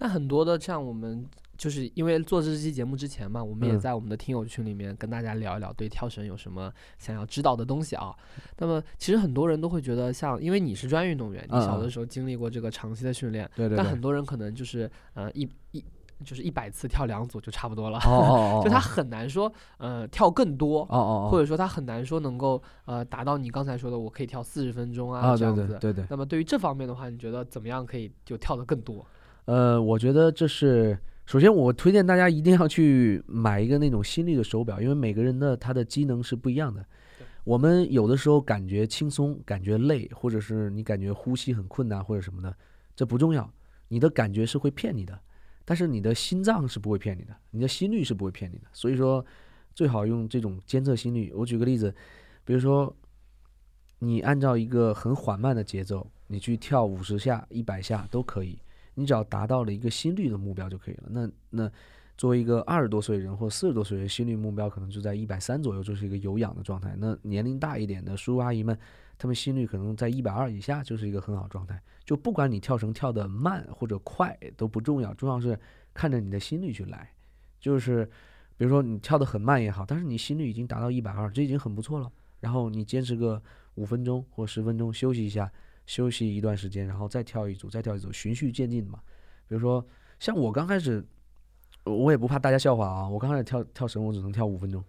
[0.00, 1.22] 但很多的像我们，
[1.58, 8.16] 就是因为做这期节目之前嘛，我们也嗯在我们的听友群里面跟大家聊一聊对跳绳有什么想要知道的东西啊。
[8.56, 15.84] 那么其实很多人都会觉得像，因为你是专业运动员，你小的时候经历过这个长期的训练，对对对但很，多人可能就是呃一一
[16.24, 17.98] 就是一百次跳两组就差不多了。
[18.64, 25.66] 就他很难说，呃，跳更多，哦哦哦，或者说他很难说能够呃达到你刚才说的，我可以跳四十分钟啊这样子。
[25.80, 29.04] 对对对，那么对于这方面的话，你觉得怎么样可以就跳得更多？
[29.50, 36.86] 呃，我觉得这是首先我推荐大家一定要去买一个那种心率的手表，因为每个人的他的机能是不一样的。
[37.42, 42.56] 我们有的时候感觉轻松，感觉累，或者是你感觉呼吸很困难或者什么的，
[42.94, 43.52] 这不重要，
[43.88, 45.18] 你的感觉是会骗你的，
[45.64, 48.68] 但是你的心脏是不会骗你的，你的心率是不会骗你的。
[48.72, 49.26] 所以说，
[49.74, 51.32] 最好用这种监测心率。
[51.34, 51.92] 我举个例子，
[52.44, 52.94] 比如说，
[53.98, 58.56] 你按照一个很缓慢的节奏，你去跳五十下、一百下都可以。
[59.00, 61.04] 你只要达到了一个心率的目标就可以了。
[61.08, 61.70] 那那
[62.16, 66.94] 作为一个二十多岁人或四十多岁人，心率目标可能就在一百三左右，就是一个有氧的状态。
[66.98, 68.78] 那年龄大一点的叔叔阿姨们，
[69.16, 71.80] 他们心率可能在一百二以下，就是一个很好状态。
[72.04, 75.58] 就不管你跳绳跳得慢或者快都不重要，重要是
[75.94, 77.10] 看着你的心率去来。
[77.58, 78.04] 就是
[78.56, 82.10] 比如说你跳得很慢也好，但是你心率已经达到一百二，这已经很不错了。
[82.40, 83.40] 然后你坚持个
[83.76, 85.50] 五分钟或十分钟，休息一下，
[85.90, 89.00] 休息一段时间，然后再跳一组，再跳一组，循序渐进嘛。
[89.48, 89.84] 比如说，
[90.20, 91.04] 像我刚开始，
[91.82, 94.80] 我也不怕大家笑话啊，我刚开始跳跳绳，我只能跳五分钟。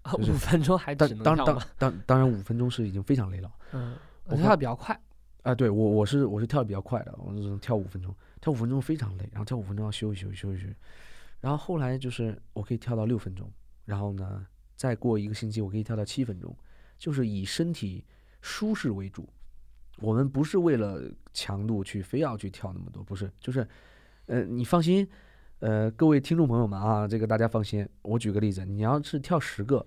[0.00, 1.62] 啊就是五分钟还当只能当当？
[1.76, 4.98] 当当然，五分钟是已经非常累了嗯，我我跳的比较快。
[5.42, 5.54] 啊。
[5.54, 10.74] 对我我是我是跳的比较快的，我只能跳五分钟，跳五分钟非常累，然后跳五分钟要休息休息休息休息。
[11.42, 13.52] 然后后来就是我可以跳到六分钟，
[13.84, 16.56] 然后呢，再过一个星期我可以跳到七分钟，
[16.96, 18.02] 就是以身体
[18.40, 19.28] 舒适为主。
[19.98, 21.02] 我们不是为了
[21.32, 23.66] 强度去非要去跳那么多，不是，就是，
[24.26, 25.06] 呃，你放心，
[25.60, 29.86] 呃，各位听众朋友们啊，这个大家放心，我举个例子，你要是跳十个，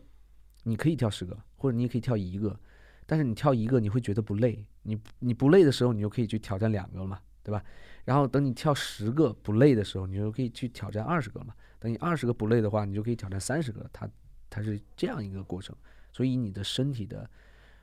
[0.63, 2.57] 你可以跳十个，或者你也可以跳一个，
[3.05, 7.63] 但是你跳一个你会觉得不累，你你不累的时候，你就可以去挑战两个嘛，对吧？
[8.05, 11.53] 然后等你跳十个不累的时候，你就可以去挑战二十个嘛。
[11.79, 14.09] 等你二十个不累的话，你就可以挑战三十个，它
[14.49, 15.75] 它是这样一个过程。
[16.11, 17.29] 所以你的身体的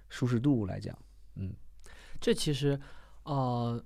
[0.09, 0.97] 舒适度来讲，
[1.35, 1.53] 嗯，
[2.23, 2.79] 这其实，
[3.25, 3.83] 呃，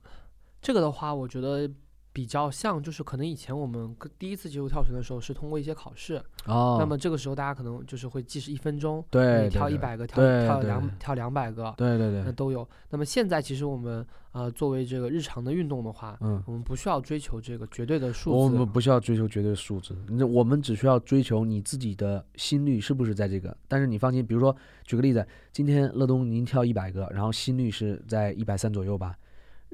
[0.61, 1.69] 这个的话，我觉得
[2.17, 12.67] 比较像，就是可能以前我们第一次接触跳绳的时候是通过一些考试，哦那么这个时候大家可能就是会计时一分钟，你对跳一百个，跳跳两跳两百个，对对对，那都有。
[12.89, 14.03] 那么现在其实我们
[14.33, 23.55] 呃作为这个日常的运动的话，嗯，我们不需要追求这个绝对的我数字们，不需要追求绝对的数字，那我们只需要追求你自己的心率是不是在这个。
[23.69, 29.15] 但是你放心，比如说举个例子，今天乐东您跳一百个，然后心率是在一百三左右吧。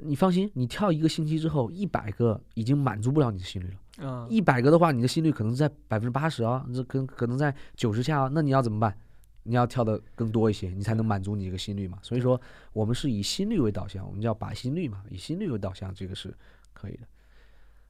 [0.05, 3.75] 你放心，你跳一个星期之后，一百个已经满足不了你的心率了。
[3.99, 8.97] 嗯，一百个的话，你的心率可能在百分之八十啊，这可可能在九十下啊，那你要怎么办？
[9.45, 11.99] 你要跳的更多一些，你才能满足你这个心率嘛。
[12.01, 12.41] 所以说，
[12.73, 16.33] 我们是以心率为导向，我们叫把心率嘛，以心率为导向，这个是
[16.73, 17.03] 可以的。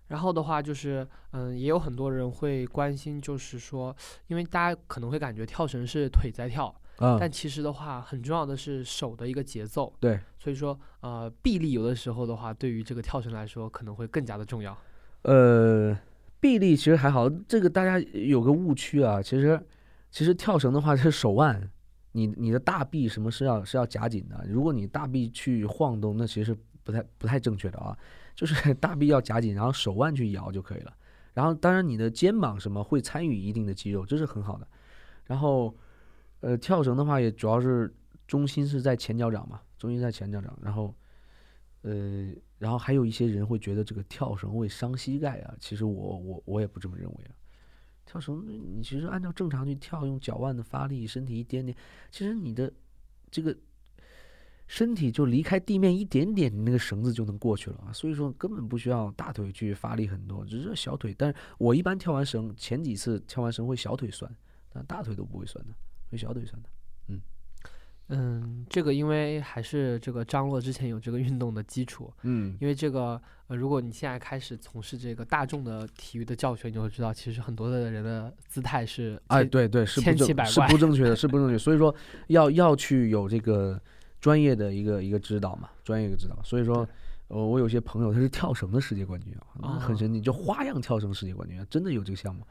[0.09, 3.95] 然后的话就是，嗯，也有很多人会关心，就是说，
[4.27, 9.93] 因为大家可能会感觉跳绳是腿在跳，嗯，但其实的话，很重要的是手的一个节奏。
[9.99, 14.77] 对，所以说，呃，臂力有的时候的话，对于这个跳绳来说，可能会更加的重要。
[15.23, 15.97] 呃，
[16.39, 19.23] 臂力其实还好，这个大家有个误区啊。
[19.23, 19.61] 其实，
[20.11, 21.71] 其实跳绳的话是手腕，
[22.13, 24.45] 你你的大臂什么是要是要夹紧的。
[24.49, 27.97] 如果你大臂去晃动，那其实不太不太正确的啊。
[28.35, 30.93] 就是 大臂要夹紧，然后手腕去摇就可以了。
[31.35, 34.67] 然后，当然你的肩膀什么会参与一定的肌肉，这是很好的。
[35.25, 35.75] 然后，
[36.43, 37.93] 呃，跳绳的话也主要是
[38.27, 40.95] 中心是在前脚掌嘛，中心在前脚掌，然后，
[41.83, 47.33] 呃，然后还有一些人会觉得这个跳绳会伤膝盖啊，其实我我我也不这么认为啊。
[48.05, 51.77] 跳绳你其实按照正常去跳，用脚腕的发力，身体一点点，
[52.11, 52.71] 其实你的
[53.31, 53.57] 这个
[54.67, 57.93] 身体就离开地面一点点，你那个绳子就能过去了啊。
[57.93, 61.15] 所以说根本不需要大腿去发力很多，只是小腿。
[61.17, 64.35] 但是我一般跳完绳，前几次跳完绳会小腿酸，
[64.73, 65.73] 但大腿都不会酸的，
[66.13, 66.69] 会小腿酸的。
[67.09, 67.21] 嗯
[68.09, 81.57] 嗯，这个因为还是这个张洛之前有这个运动的基础，嗯因为这个呃，如果你现在开始从事这个大众的体育的教学，你就会知道，其实很多的人的姿态是哎，对对，是不千奇百怪不正 确的，是不正确。
[81.57, 81.95] 所以说
[82.27, 83.81] 要要去有这个
[84.21, 86.39] 专业的一个一个指导嘛，专业一个指导。
[86.43, 86.87] 所以说，
[87.29, 92.47] 呃，我有些朋友他是跳绳的世界冠军啊，很啊神奇，就花样跳绳世界冠军啊，真的有这个项目，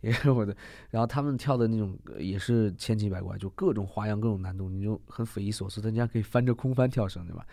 [0.00, 0.56] 也是我的。
[0.90, 5.80] 然后他们跳的那种也是千奇百怪，就各种花样、各种难度，你就很匪夷所思。
[5.80, 7.46] 人家可以翻着空翻跳绳，对吧？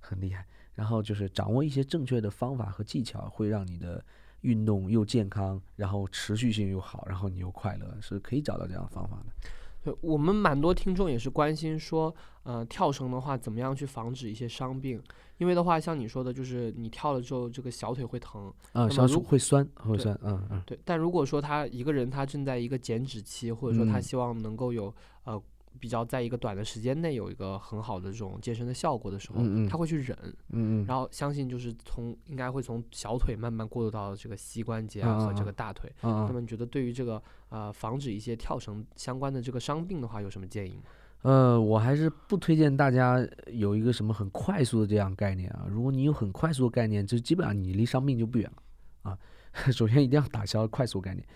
[0.00, 0.46] 很厉害。
[0.74, 4.04] 然后就是掌握一些正确的方法和技巧，会让你的
[4.40, 9.50] 运动又健康，然后持续性又好，然后你又快乐，是可以找到这样的方法的。
[9.84, 15.02] 对我们蛮多听众也是关心说，呃，跳绳的话怎么样去防止一些伤病？
[15.38, 18.52] 因为的话，像你说的，就是你跳了之后，这个小腿会疼。
[18.72, 25.42] 啊，么小腿会酸，会对酸，嗯嗯对，但如果说他一个人他正在一个减脂期，或者说他嗯希望能够有呃
[25.80, 30.16] 比较在一个短的时间内有一个很好的这种健身的效果的时候，嗯嗯他会去忍，
[30.50, 35.90] 嗯嗯，然后相信就是从应该会从小腿慢慢过渡到这个膝关节啊和这个大腿。
[36.00, 40.82] 那么你觉得对于这个呃防止一些跳绳相关的这个伤病的话，有什么建议吗？
[41.24, 45.66] 呃，我还是不推荐大家有一个什么很快速的这样概念啊。
[45.70, 49.18] 如果你有很快速的概念，就基本上你离伤病就不远了啊。
[49.72, 51.26] 首先一定要打消快速概念，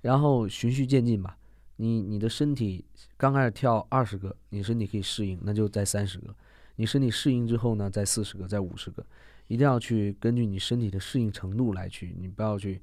[0.00, 1.38] 然后循序渐进吧。
[1.76, 2.84] 你你的身体
[3.16, 6.34] 刚开始跳二十个，你身体可以适应，那就再三十个。
[6.74, 9.06] 你身体适应之后呢，再四十个，再五十个，
[9.46, 12.82] 一定要去根据你身体的适应程度来去，你不要去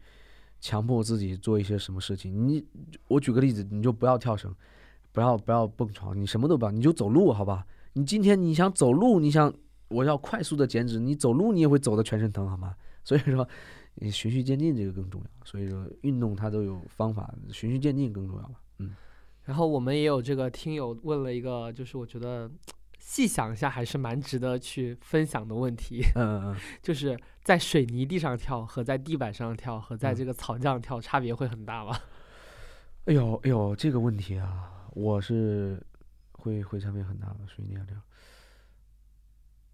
[0.61, 2.47] 强迫自己做一些什么事情。
[2.47, 2.63] 你
[3.09, 4.55] 我举个例子，你就不要跳绳，
[5.13, 7.65] 不要不要蹦床，你什么都不要，你就走路，好吧？
[7.93, 9.53] 你今天你想走路，你想
[9.87, 12.75] 我要快速的减脂，你走路你也会走的全身疼，好吗？
[13.05, 13.47] 所以说，
[13.95, 15.27] 你循序渐进这个更重要。
[15.45, 18.59] 所以说，运动它都有方法，循序渐进更重要吧。
[18.79, 18.95] 嗯
[19.45, 22.49] 然后我们也有这个听友问了一个，就是我觉得
[22.97, 31.93] 细想一下还是蛮值得去分享的问题，嗯嗯 就是在水泥地上跳和在地板上跳和在嗯这个草地上跳差别会很大吗？
[33.03, 35.81] 哎呦哎呦，这个问题啊，我是
[36.31, 37.97] 会会差别很大的，水泥上跳。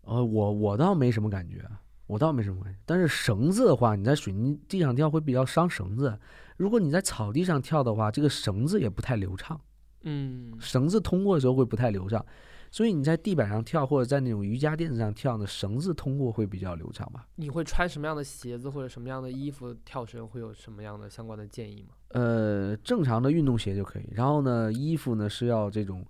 [0.01, 1.63] 呃，我我倒没什么感觉，
[2.07, 2.80] 我倒没什么感觉。
[2.86, 6.17] 但是绳子的话，你在水泥地上跳会比较伤绳子。
[6.57, 9.59] 如果你在草地上跳的话，这个绳子也不太流畅，
[10.01, 12.26] 嗯绳子通过的时候会不太流畅。
[12.72, 17.28] 所以你在地板上跳或者在那种瑜伽垫子上跳呢，绳子通过会比较流畅吧。
[17.36, 20.28] 你会穿什么样的鞋子或者什么样的衣服跳绳？
[20.28, 21.95] 会有什么样的相关的建议吗？
[22.09, 24.07] 呃，正常的运动鞋就可以。
[24.11, 26.05] 然后呢，衣服呢是要这种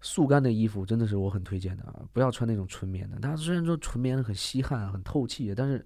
[0.00, 2.02] 速干的衣服，真的是我很推荐的啊！
[2.12, 3.18] 不要穿那种纯棉的。
[3.20, 5.84] 它虽然说纯棉的很吸汗、很透气，但是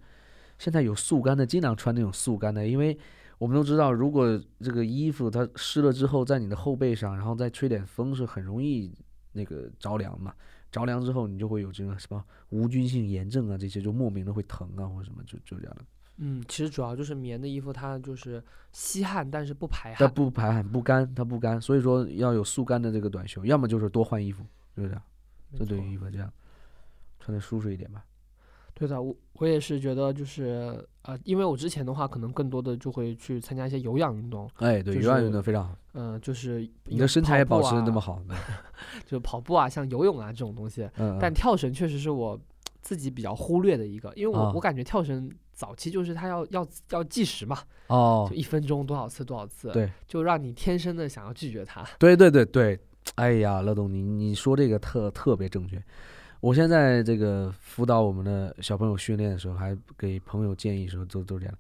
[0.59, 2.97] 现在有速干的，尽量穿那种速干的，因为
[3.39, 8.91] 我们都知道，如果这个衣服它湿了之后，在你的后背上，然后再吹点风，是很容易
[9.37, 10.35] 那个着凉嘛。
[10.73, 15.85] 着凉之后，你就会有这个什么无菌性炎症啊，这些就莫名的会疼啊，或者什么，就就这样的。
[16.17, 20.13] 嗯，其实主要就是棉的衣服，它就是吸汗，但是不排汗它。
[20.13, 24.95] 不排汗，不干，它不干，所以说要有速干的这个短袖，要么就是多换衣服，是不是？
[25.53, 26.31] 没这对于衣服这样
[27.21, 28.05] 穿的舒适一点吧。
[28.79, 38.37] 对的，我我也是觉得就是呃，因为我之前的话，可能更多的就会去参加一些有氧运动，哎，对，就有氧运动非常好，嗯、就是有你的身材也保持的那啊么好， 对
[39.07, 40.87] 就跑步啊，像游泳啊这种东西。
[40.99, 42.39] 嗯，但嗯跳绳确实是我
[42.83, 51.83] 自己比较忽略的一个，因为我、啊我感觉跳绳早期就是它要要要计时嘛，哦就，一分钟多少次多少次，对，就让你天生的想要拒绝它。
[51.99, 52.79] 对对对对，
[53.15, 55.83] 哎呀，乐东，你你说这个特特别正确。
[56.41, 61.59] 我现在这个辅导我们的小朋友训练的时候，还给朋友建议的时候，都都这样。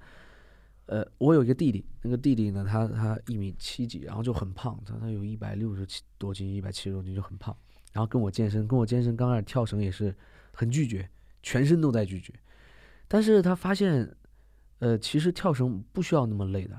[0.87, 7.57] 呃，我有一个弟弟，那个弟弟呢，他他一米七几，然后就很胖，他他有一百六十七多斤，一百七十多斤就很胖。
[7.93, 10.15] 然后跟我健身，跟我健身刚开始跳绳也是
[10.53, 11.09] 很拒绝，
[11.43, 12.33] 全身都在拒绝。
[13.09, 14.09] 但是他发现，
[14.79, 16.79] 呃，其实跳绳不需要那么累的，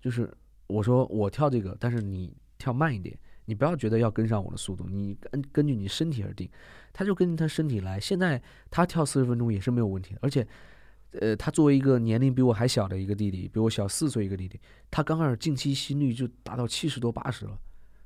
[0.00, 0.32] 就是
[0.66, 3.16] 我说我跳这个，但是你跳慢一点，
[3.46, 6.48] 你不要觉得要跟上我的速度，你根根据你身体而定。
[6.96, 7.98] 他就根据他身体来。
[7.98, 8.40] 现在
[8.70, 10.46] 他跳四十分钟也是没有问题的，而且，
[11.10, 14.60] 呃，他作为一个年龄比我还小的一个弟弟，比我小四岁一个弟弟，
[14.92, 17.58] 他刚开始静息心率就达到七十多八十了，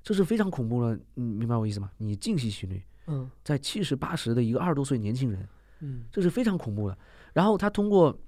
[0.03, 0.99] 这是非常恐怖了。
[1.14, 1.91] 你明白我意思吗？
[1.99, 5.47] 你静息心率嗯在七十八十的一个二十多岁年轻人，
[5.80, 6.97] 嗯这是非常恐怖的。
[7.34, 8.18] 然后他通过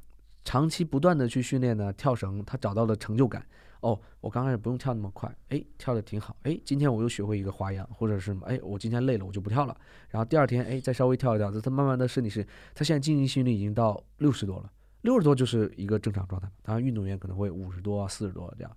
[0.44, 3.42] 长期不断的去训练呢，跳绳，他找到了成就感。
[3.80, 9.76] 哦，我刚开始不用跳那么快，哎，跳的挺好，哎，今天我又学会一个花样，或者是哎，我今天累了，我就不跳了。
[10.08, 14.70] 然后第二天，哎，再稍微跳一跳，他慢慢的身体是，他现在静息心率已经到六十多了，
[15.02, 16.50] 六十多就是一个正常状态。
[16.62, 18.76] 当然，运动员可能会五十多、四十多这样。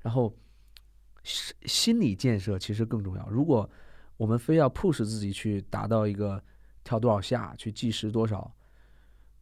[0.00, 0.32] 然后
[1.24, 3.28] 心心理建设其实更重要。
[3.28, 3.68] 如果
[4.16, 6.40] 我们非要 push 自己去达到一个
[6.84, 8.54] 跳多少下，去计时多少，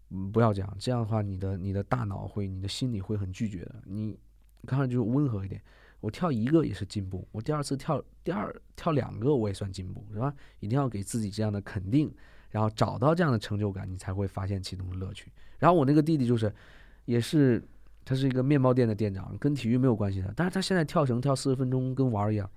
[0.08, 0.76] 嗯，不要这样。
[0.78, 3.74] 这样的话，你的你的大脑会，你的心理会很拒绝的。
[3.84, 4.18] 你
[4.64, 5.60] 刚才就温和一点，
[6.00, 10.34] 我跳一个也是进步，我第二次跳第二跳两个我也算进步，是吧？
[10.60, 12.12] 一定要给自己这样的肯定，
[12.50, 15.30] 然后找到这样的成就感，你才会发现其中的乐趣。
[15.58, 16.52] 然后我那个弟弟就是，
[17.04, 17.62] 也是
[18.04, 22.50] 他是一个面包店的店长，跟体育没有关系的，但是他现在跳绳跳四十分钟跟玩儿一样，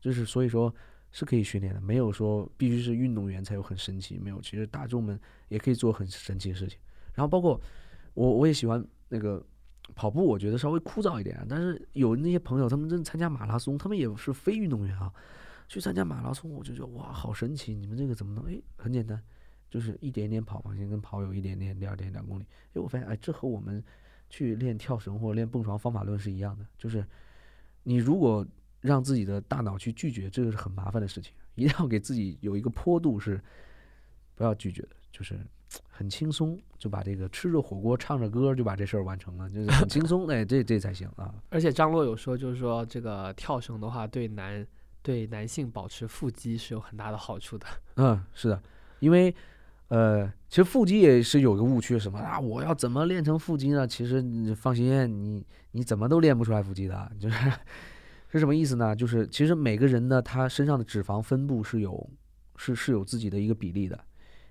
[0.00, 0.74] 就是所以说
[1.12, 6.78] 是可以训练的，没有说必须是运动员才有很神奇，没有，其实大众们也可以做很神奇的事情。
[7.12, 7.60] 然后包括
[8.14, 9.44] 我我也喜欢那个
[9.94, 15.12] 跑步，我觉得稍微枯燥一点，但是有那些朋友他们真的参加马拉松，他们也是非运动员啊，
[15.68, 17.74] 去参加马拉松，我就觉得哇，好神奇！
[17.74, 18.44] 你们这个怎么能？
[18.50, 19.22] 哎，很简单，
[19.70, 22.44] 就是一点点跑嘛，先跟跑友一点点，第二点两公里。
[22.72, 23.84] 哎，我发现哎，这和我们
[24.30, 27.06] 去练跳绳或者练蹦床方法论是一样的，就是
[27.82, 28.46] 你如果
[28.80, 33.40] 让自己的大脑去拒绝，这个是很麻烦的事情，一定要给自己有一个坡度是
[34.34, 35.38] 不要拒绝的，就是
[35.88, 41.34] 很轻松就把这个吃着火锅唱着歌就把这事儿完成了，就是很轻松， 哎，这这才行啊。
[41.50, 44.66] 而且张洛有说，就是说这个跳绳的话，对男
[45.02, 47.66] 对男性保持腹肌是有很大的好处的。
[47.96, 48.62] 嗯，是的，
[49.00, 49.34] 因为
[49.88, 53.86] 呃，其实腹肌也是有个误区，什么啊，我要怎么练成腹肌呢？
[53.86, 57.52] 其实你放心，你你怎么都练不出来腹肌的，就是
[58.32, 58.96] 是什么意思呢？
[58.96, 62.10] 就是其实每个人呢，他身上的脂肪分布是有
[62.56, 63.98] 是是有自己的一个比例的，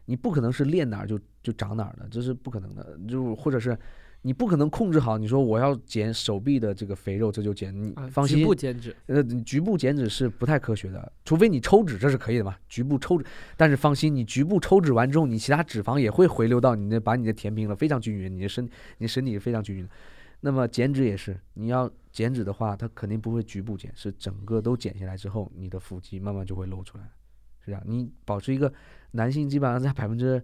[0.06, 3.78] 你不可能是练哪儿就就长哪儿的，这是不可能的，就或者是。
[4.26, 7.76] 你不可能控制好，你说我要减手臂的这个肥肉，这就减。
[7.76, 12.56] 你啊，放心，局部减脂，呃，你局部减脂是不太科学的，除非你抽脂，这是可以的嘛？
[12.70, 13.26] 局部抽脂，
[13.58, 19.89] 但是放心，你局部抽脂完之后，你其他脂肪也会回流到你的，把你的填平了，非常均匀，你的身，你身体是非常均匀的。
[20.39, 27.04] 那么减脂也是，你要减脂的话，它肯定不会局部减，是整个都减下来之后，你的腹肌慢慢就会露出来，
[27.60, 27.84] 是这样。
[27.86, 28.72] 你保持一个
[29.14, 30.39] 男性基本上在百分之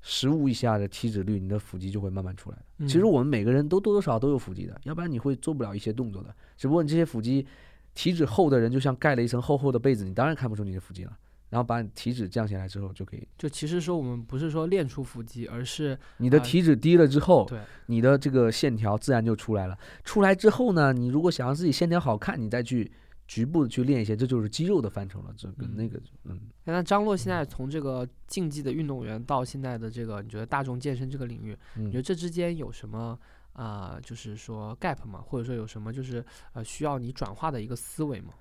[0.00, 2.86] 十五以下的体脂率，你的腹肌就会慢慢出来的。
[2.86, 6.34] 其实嗯我们每个人都多多少少都有腹肌的，要不然你会做不了一些动作的。
[6.56, 7.46] 只不过你这些腹肌
[7.94, 11.16] 体脂厚的人，就像盖了一层厚厚的被子，你当然看不出你的腹肌了。
[11.50, 13.28] 然后把你体脂降下来之后，就可以。
[13.36, 19.78] 就其实说我们不是说练出腹肌，而是你的啊体脂低了之后，对你的这个线条自然就出来了。
[20.02, 22.90] 出来之后呢，你如果想让自己线条好看，你再去
[23.32, 25.32] 局部的去练一些，这就是肌肉的范畴了。
[25.38, 33.18] 这跟那个，嗯，哎那张洛现在从这个竞技的运动员到现在的这个，你觉得大众健身这个领域，你觉得嗯，这之间有什么
[33.54, 35.24] 啊、就是说 gap 吗？
[35.26, 36.22] 或者说有什么就是
[36.52, 38.34] 呃需要你转化的一个思维吗？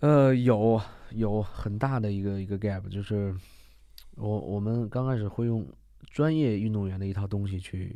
[0.00, 0.80] 呃，有
[1.10, 3.36] 有很大的一个一个 gap，就是
[4.14, 5.68] 我我们刚开始会用
[6.10, 7.94] 专业运动员的一套东西去。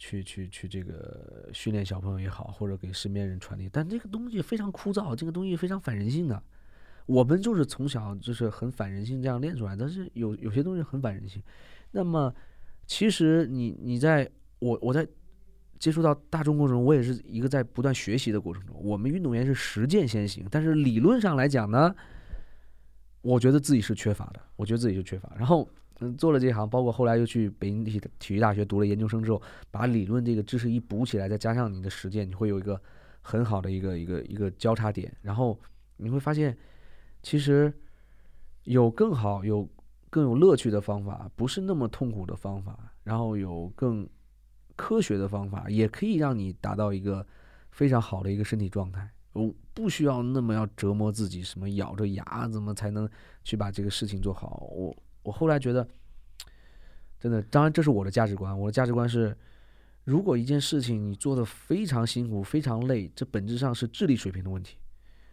[0.00, 6.42] 去去去，这个训练小朋友也好，或者给身边人传递，但这个东西非常枯燥，这个东西非常反人性的。
[7.04, 11.42] 我们就是从小就是很反人性这样练出来，但是有有些东西很反人性。
[11.90, 12.34] 那么，
[12.86, 14.28] 其实你你在
[14.58, 15.06] 我我在
[15.78, 18.74] 接触到大众过程中，我也是一个在不断学习的过程中。
[18.82, 21.94] 我们运动员是实践先行，但是理论上来讲呢，
[23.20, 25.30] 我觉得自己是缺乏的，我觉得自己是缺乏。
[25.36, 25.68] 然后，
[26.00, 29.40] 嗯，做了这行，包括后来又去北京体体育大学读了研究生之后，
[29.70, 32.80] 把理论这个知识一补起来，再加上你的实践，你会有一个
[33.20, 35.14] 很好的一个一个一个交叉点。
[35.22, 35.58] 然后
[35.96, 36.56] 你会发现，
[37.22, 37.72] 其实
[38.64, 39.68] 有更好、有
[40.08, 44.08] 更有乐趣的方法，不是那么痛苦的方法，然后有更
[44.76, 47.26] 科学的方法，也可以让你达到一个
[47.70, 49.08] 非常好的一个身体状态。
[49.32, 53.08] 我不需要那么要折磨自己，什么咬着牙怎么才能
[53.44, 54.66] 去把这个事情做好。
[54.72, 55.86] 我我后来觉得，
[57.18, 58.58] 真的，当然这是我的价值观。
[58.58, 59.36] 我的价值观是，
[60.04, 64.78] 如果一件事情你做的非常辛苦、非常累，这本质上是智力水平的问题。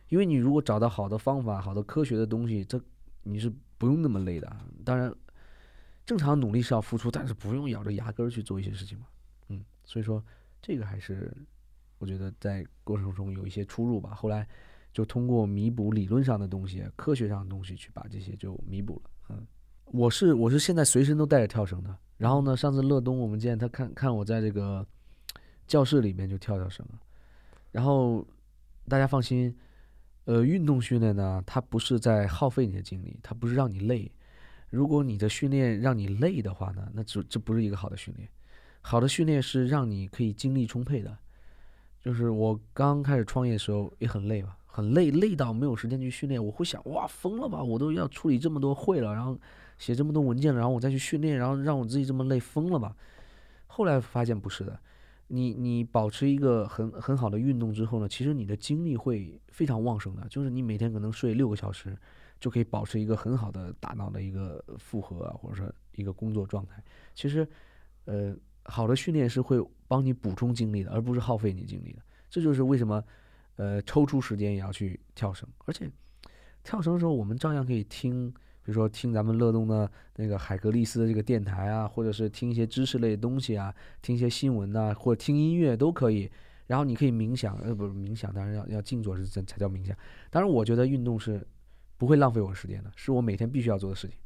[0.10, 2.82] 因为你如果找到好的方法、好的科学的东西，这
[3.24, 4.58] 你是不用那么累的。
[4.86, 5.14] 当然，
[6.06, 9.06] 正常努力是要付出，但是不用咬着牙根儿去做一些事情嘛。
[9.50, 10.24] 嗯，所以说
[10.62, 11.36] 这个还是
[11.98, 14.14] 我觉得在过程中有一些出入吧。
[14.14, 14.48] 后来
[14.94, 19.10] 就通过弥补理论上的东西、科学上的东西去把这些就弥补了。
[19.92, 21.96] 我是我是现在随身都带着跳绳的。
[22.18, 24.86] 然后呢，上次乐东我们见他看看我在这个
[25.68, 27.00] 教室里面就跳跳绳了。
[27.72, 28.26] 然后
[28.88, 29.56] 大家放心，
[30.26, 34.12] 呃，运动训练呢，它不是在耗费你的精力，它不是让你累。
[34.70, 38.28] 如果你的训练让你累的话呢，那这这不是一个好的训练。
[38.82, 41.18] 好的训练是让你可以精力充沛的。
[42.02, 46.44] 就是我刚开始创业的时候也很累吧，很累，累到没有时间去训练。
[46.44, 47.62] 我会想，哇，疯了吧！
[47.62, 49.38] 我都要处理这么多会了，然后
[49.78, 52.96] 写这么多文件了，然后我再去训练，然后让我自己这么累，疯了吧？
[53.68, 54.80] 后来发现不是的，
[55.28, 61.96] 你你保持一个很很好的运动之后呢，其实你的精力会非常旺盛的，就是你每天可能睡六个小时，
[62.40, 66.82] 就可以保持一个很好的大脑的一个负荷啊，或者说一个工作状态。
[67.14, 67.48] 其实，
[68.06, 72.00] 呃，好的训练是会帮你补充精力的，而不是耗费你精力的。
[72.30, 73.04] 这就是为什么，
[73.58, 75.90] 呃，抽出时间也要去跳绳，而且
[76.64, 78.34] 跳绳的时候，我们照样可以听，
[78.68, 86.30] 比如说听咱们乐动的那个海格力斯的这个电台啊，或者是听一些知识类的东西啊，听一些新闻呐、或者听音乐都可以。
[86.65, 89.95] 然后你可以冥想，呃，不是冥想，当然要要静坐是才才叫冥想。
[90.30, 91.47] 当然，我觉得运动是
[91.97, 94.18] 不会浪费我时间的，是我每天必须要做的事情。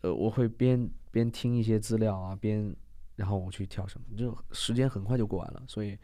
[0.00, 2.74] 呃，我会边边听一些资料啊，边
[3.14, 5.96] 然后我去跳绳，就时间很快就过完了，所以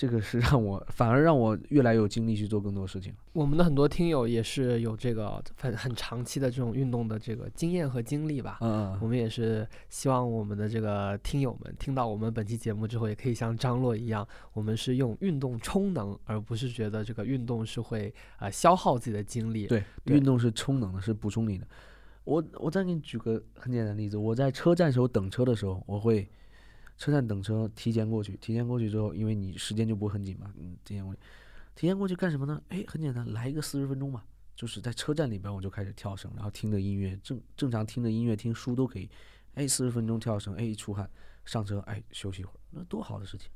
[0.00, 3.12] 这个是让我反而让我越来越有精力去做更多事情。
[3.34, 8.56] 我们的很多听友也是有这个很很长期的这种运动的这个经验和经历吧。
[8.62, 19.66] 嗯我们也是希望我们的这个听友们听到我们本期节目之后，也可以像张洛一样，我们是用运动充能，而不是觉得这个运动是会呃消耗自己的精力。
[19.66, 21.66] 对，对运动是充能的，是补充你的。
[22.24, 26.26] 我我再给你举个很简单的例子，我在车站时候等车的时候，我会
[27.00, 31.20] 车站等车提前过去，提前过去之后，因为你时间就不会很紧嘛，嗯，提前过去，
[31.74, 32.62] 提前过去干什么呢？
[32.68, 34.22] 哎，很简单，来一个四十分钟嘛，
[34.54, 39.08] 就是在车站里边我就开始跳绳，然后听着音乐，正正常听着音乐听书都可以，
[39.54, 41.08] 哎，四十分钟跳绳，哎，一出汗，
[41.46, 43.50] 上车，哎，休息一会儿，那多好的事情。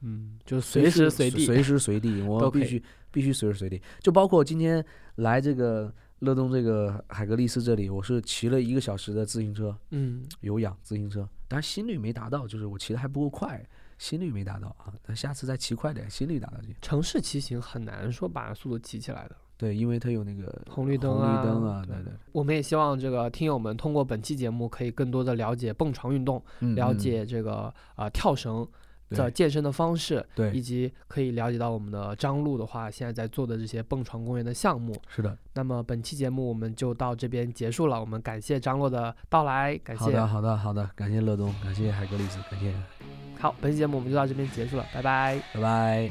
[0.00, 1.44] 嗯，就随时随地。
[1.44, 3.80] 随时随地，我必须必须随时随地。
[4.00, 4.82] 就包括今天
[5.16, 5.94] 来这个
[6.24, 13.64] 乐东这个海格力斯这里，我是骑了一个小时的自行车，嗯，有氧自行车，但是心率没达到，就是我骑的还不够快，
[13.98, 14.92] 心率没达到啊。
[15.02, 16.74] 但下次再骑快点，心率达到就行。
[16.80, 19.36] 城市骑行很难说把速度骑起来的。
[19.56, 26.42] 对，因为它有那个红绿灯红啊绿灯啊，对对对，我们也希望这个听友们通过本期节目，可以更多的了解蹦床运动，
[26.74, 28.66] 了解这个呃跳绳
[29.10, 34.94] 的健身的方式，对以，及可以了解到我们的张璐的话，现在在做的这些蹦床公园的项目。
[35.08, 35.36] 是的。
[35.54, 40.04] 那么本期节目我们就到这边结束了，我们感谢张璐的到来，感谢。
[40.04, 42.74] 好的，好的，好的，感谢乐东，感谢海格力斯，感谢，
[43.38, 45.40] 好，本期节目我们就到这边结束了，拜拜。
[45.54, 46.10] 拜拜。